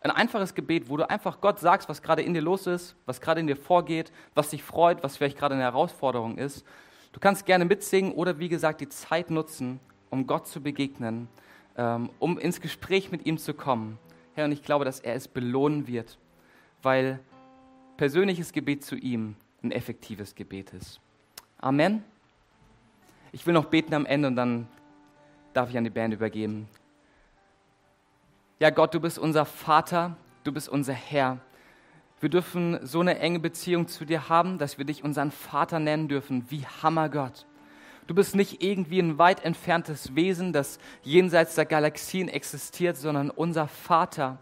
Ein 0.00 0.10
einfaches 0.10 0.56
Gebet, 0.56 0.88
wo 0.88 0.96
du 0.96 1.08
einfach 1.08 1.40
Gott 1.40 1.60
sagst, 1.60 1.88
was 1.88 2.02
gerade 2.02 2.22
in 2.22 2.34
dir 2.34 2.42
los 2.42 2.66
ist, 2.66 2.96
was 3.06 3.20
gerade 3.20 3.38
in 3.38 3.46
dir 3.46 3.56
vorgeht, 3.56 4.10
was 4.34 4.50
dich 4.50 4.64
freut, 4.64 5.04
was 5.04 5.16
vielleicht 5.16 5.38
gerade 5.38 5.54
eine 5.54 5.62
Herausforderung 5.62 6.38
ist. 6.38 6.66
Du 7.12 7.20
kannst 7.20 7.46
gerne 7.46 7.64
mitsingen 7.64 8.14
oder 8.14 8.40
wie 8.40 8.48
gesagt 8.48 8.80
die 8.80 8.88
Zeit 8.88 9.30
nutzen, 9.30 9.78
um 10.10 10.26
Gott 10.26 10.48
zu 10.48 10.60
begegnen 10.60 11.28
um 11.76 12.38
ins 12.38 12.60
Gespräch 12.60 13.10
mit 13.10 13.26
ihm 13.26 13.38
zu 13.38 13.54
kommen. 13.54 13.98
Herr, 14.34 14.44
und 14.46 14.52
ich 14.52 14.62
glaube, 14.62 14.84
dass 14.84 15.00
er 15.00 15.14
es 15.14 15.28
belohnen 15.28 15.86
wird, 15.86 16.18
weil 16.82 17.20
persönliches 17.96 18.52
Gebet 18.52 18.84
zu 18.84 18.96
ihm 18.96 19.36
ein 19.62 19.70
effektives 19.70 20.34
Gebet 20.34 20.72
ist. 20.72 21.00
Amen. 21.58 22.04
Ich 23.32 23.46
will 23.46 23.54
noch 23.54 23.66
beten 23.66 23.94
am 23.94 24.06
Ende 24.06 24.28
und 24.28 24.36
dann 24.36 24.68
darf 25.52 25.70
ich 25.70 25.78
an 25.78 25.84
die 25.84 25.90
Band 25.90 26.14
übergeben. 26.14 26.68
Ja, 28.60 28.70
Gott, 28.70 28.94
du 28.94 29.00
bist 29.00 29.18
unser 29.18 29.44
Vater, 29.44 30.16
du 30.44 30.52
bist 30.52 30.68
unser 30.68 30.92
Herr. 30.92 31.38
Wir 32.20 32.28
dürfen 32.28 32.78
so 32.86 33.00
eine 33.00 33.18
enge 33.18 33.40
Beziehung 33.40 33.88
zu 33.88 34.04
dir 34.04 34.28
haben, 34.28 34.58
dass 34.58 34.78
wir 34.78 34.84
dich 34.84 35.04
unseren 35.04 35.30
Vater 35.30 35.78
nennen 35.78 36.08
dürfen. 36.08 36.50
Wie 36.50 36.64
Hammer 36.82 37.08
Gott. 37.08 37.46
Du 38.06 38.14
bist 38.14 38.34
nicht 38.34 38.62
irgendwie 38.62 38.98
ein 38.98 39.16
weit 39.16 39.44
entferntes 39.44 40.14
Wesen, 40.14 40.52
das 40.52 40.78
jenseits 41.02 41.54
der 41.54 41.64
Galaxien 41.64 42.28
existiert, 42.28 42.98
sondern 42.98 43.30
unser 43.30 43.66
Vater, 43.66 44.38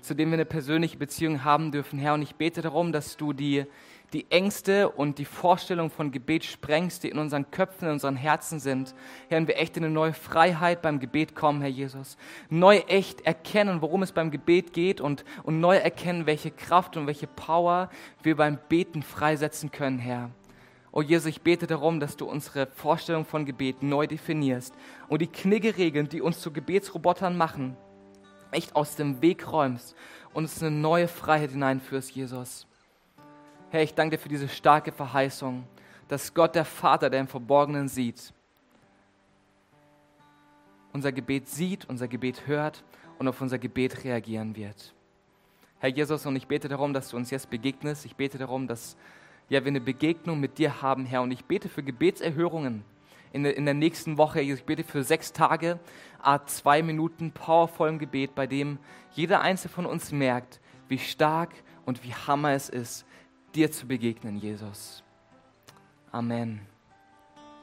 zu 0.00 0.14
dem 0.14 0.30
wir 0.30 0.34
eine 0.34 0.44
persönliche 0.44 0.96
Beziehung 0.96 1.44
haben 1.44 1.70
dürfen, 1.70 2.00
Herr. 2.00 2.14
Und 2.14 2.22
ich 2.22 2.34
bete 2.34 2.62
darum, 2.62 2.90
dass 2.90 3.16
du 3.16 3.32
die, 3.32 3.64
die 4.12 4.28
Ängste 4.28 4.88
und 4.88 5.18
die 5.18 5.24
Vorstellung 5.24 5.88
von 5.90 6.10
Gebet 6.10 6.44
sprengst, 6.44 7.04
die 7.04 7.10
in 7.10 7.18
unseren 7.18 7.48
Köpfen, 7.52 7.86
in 7.86 7.92
unseren 7.92 8.16
Herzen 8.16 8.58
sind. 8.58 8.92
Herr, 9.28 9.38
und 9.38 9.46
wir 9.46 9.56
echt 9.56 9.76
in 9.76 9.84
eine 9.84 9.94
neue 9.94 10.14
Freiheit 10.14 10.82
beim 10.82 10.98
Gebet 10.98 11.36
kommen, 11.36 11.60
Herr 11.60 11.70
Jesus. 11.70 12.16
Neu 12.48 12.78
echt 12.88 13.20
erkennen, 13.20 13.82
worum 13.82 14.02
es 14.02 14.10
beim 14.10 14.32
Gebet 14.32 14.72
geht 14.72 15.00
und, 15.00 15.24
und 15.44 15.60
neu 15.60 15.76
erkennen, 15.76 16.26
welche 16.26 16.50
Kraft 16.50 16.96
und 16.96 17.06
welche 17.06 17.28
Power 17.28 17.88
wir 18.20 18.34
beim 18.34 18.58
Beten 18.68 19.04
freisetzen 19.04 19.70
können, 19.70 20.00
Herr. 20.00 20.32
Oh 20.92 21.02
Jesus, 21.02 21.26
ich 21.26 21.42
bete 21.42 21.66
darum, 21.66 22.00
dass 22.00 22.16
du 22.16 22.26
unsere 22.26 22.66
Vorstellung 22.66 23.24
von 23.24 23.44
Gebet 23.44 23.82
neu 23.82 24.06
definierst 24.06 24.74
und 25.08 25.22
die 25.22 25.28
Kniggeregeln, 25.28 26.08
die 26.08 26.20
uns 26.20 26.40
zu 26.40 26.52
Gebetsrobotern 26.52 27.36
machen, 27.36 27.76
echt 28.50 28.74
aus 28.74 28.96
dem 28.96 29.22
Weg 29.22 29.52
räumst 29.52 29.94
und 30.34 30.44
uns 30.44 30.60
eine 30.60 30.72
neue 30.72 31.06
Freiheit 31.06 31.52
hineinführst, 31.52 32.10
Jesus. 32.10 32.66
Herr, 33.70 33.82
ich 33.82 33.94
danke 33.94 34.16
dir 34.16 34.22
für 34.22 34.28
diese 34.28 34.48
starke 34.48 34.90
Verheißung, 34.90 35.64
dass 36.08 36.34
Gott 36.34 36.56
der 36.56 36.64
Vater, 36.64 37.08
der 37.08 37.20
im 37.20 37.28
Verborgenen 37.28 37.86
sieht, 37.86 38.32
unser 40.92 41.12
Gebet 41.12 41.48
sieht, 41.48 41.88
unser 41.88 42.08
Gebet 42.08 42.48
hört 42.48 42.82
und 43.20 43.28
auf 43.28 43.40
unser 43.40 43.60
Gebet 43.60 44.02
reagieren 44.02 44.56
wird. 44.56 44.92
Herr 45.78 45.90
Jesus, 45.90 46.26
und 46.26 46.34
ich 46.34 46.48
bete 46.48 46.68
darum, 46.68 46.92
dass 46.92 47.10
du 47.10 47.16
uns 47.16 47.30
jetzt 47.30 47.48
begegnest. 47.48 48.04
Ich 48.04 48.16
bete 48.16 48.38
darum, 48.38 48.66
dass 48.66 48.96
ja, 49.50 49.64
wir 49.64 49.68
eine 49.68 49.80
Begegnung 49.80 50.40
mit 50.40 50.58
dir 50.58 50.80
haben, 50.80 51.04
Herr. 51.04 51.22
Und 51.22 51.32
ich 51.32 51.44
bete 51.44 51.68
für 51.68 51.82
Gebetserhörungen 51.82 52.84
in 53.32 53.42
der, 53.42 53.56
in 53.56 53.64
der 53.64 53.74
nächsten 53.74 54.16
Woche. 54.16 54.40
Ich 54.40 54.64
bete 54.64 54.84
für 54.84 55.02
sechs 55.02 55.32
Tage, 55.32 55.78
zwei 56.46 56.82
Minuten 56.82 57.32
powervollem 57.32 57.98
Gebet, 57.98 58.34
bei 58.34 58.46
dem 58.46 58.78
jeder 59.12 59.40
Einzelne 59.40 59.74
von 59.74 59.86
uns 59.86 60.12
merkt, 60.12 60.60
wie 60.88 60.98
stark 60.98 61.50
und 61.84 62.04
wie 62.04 62.14
hammer 62.14 62.52
es 62.52 62.68
ist, 62.68 63.04
dir 63.54 63.70
zu 63.72 63.86
begegnen, 63.86 64.36
Jesus. 64.36 65.02
Amen. 66.12 66.60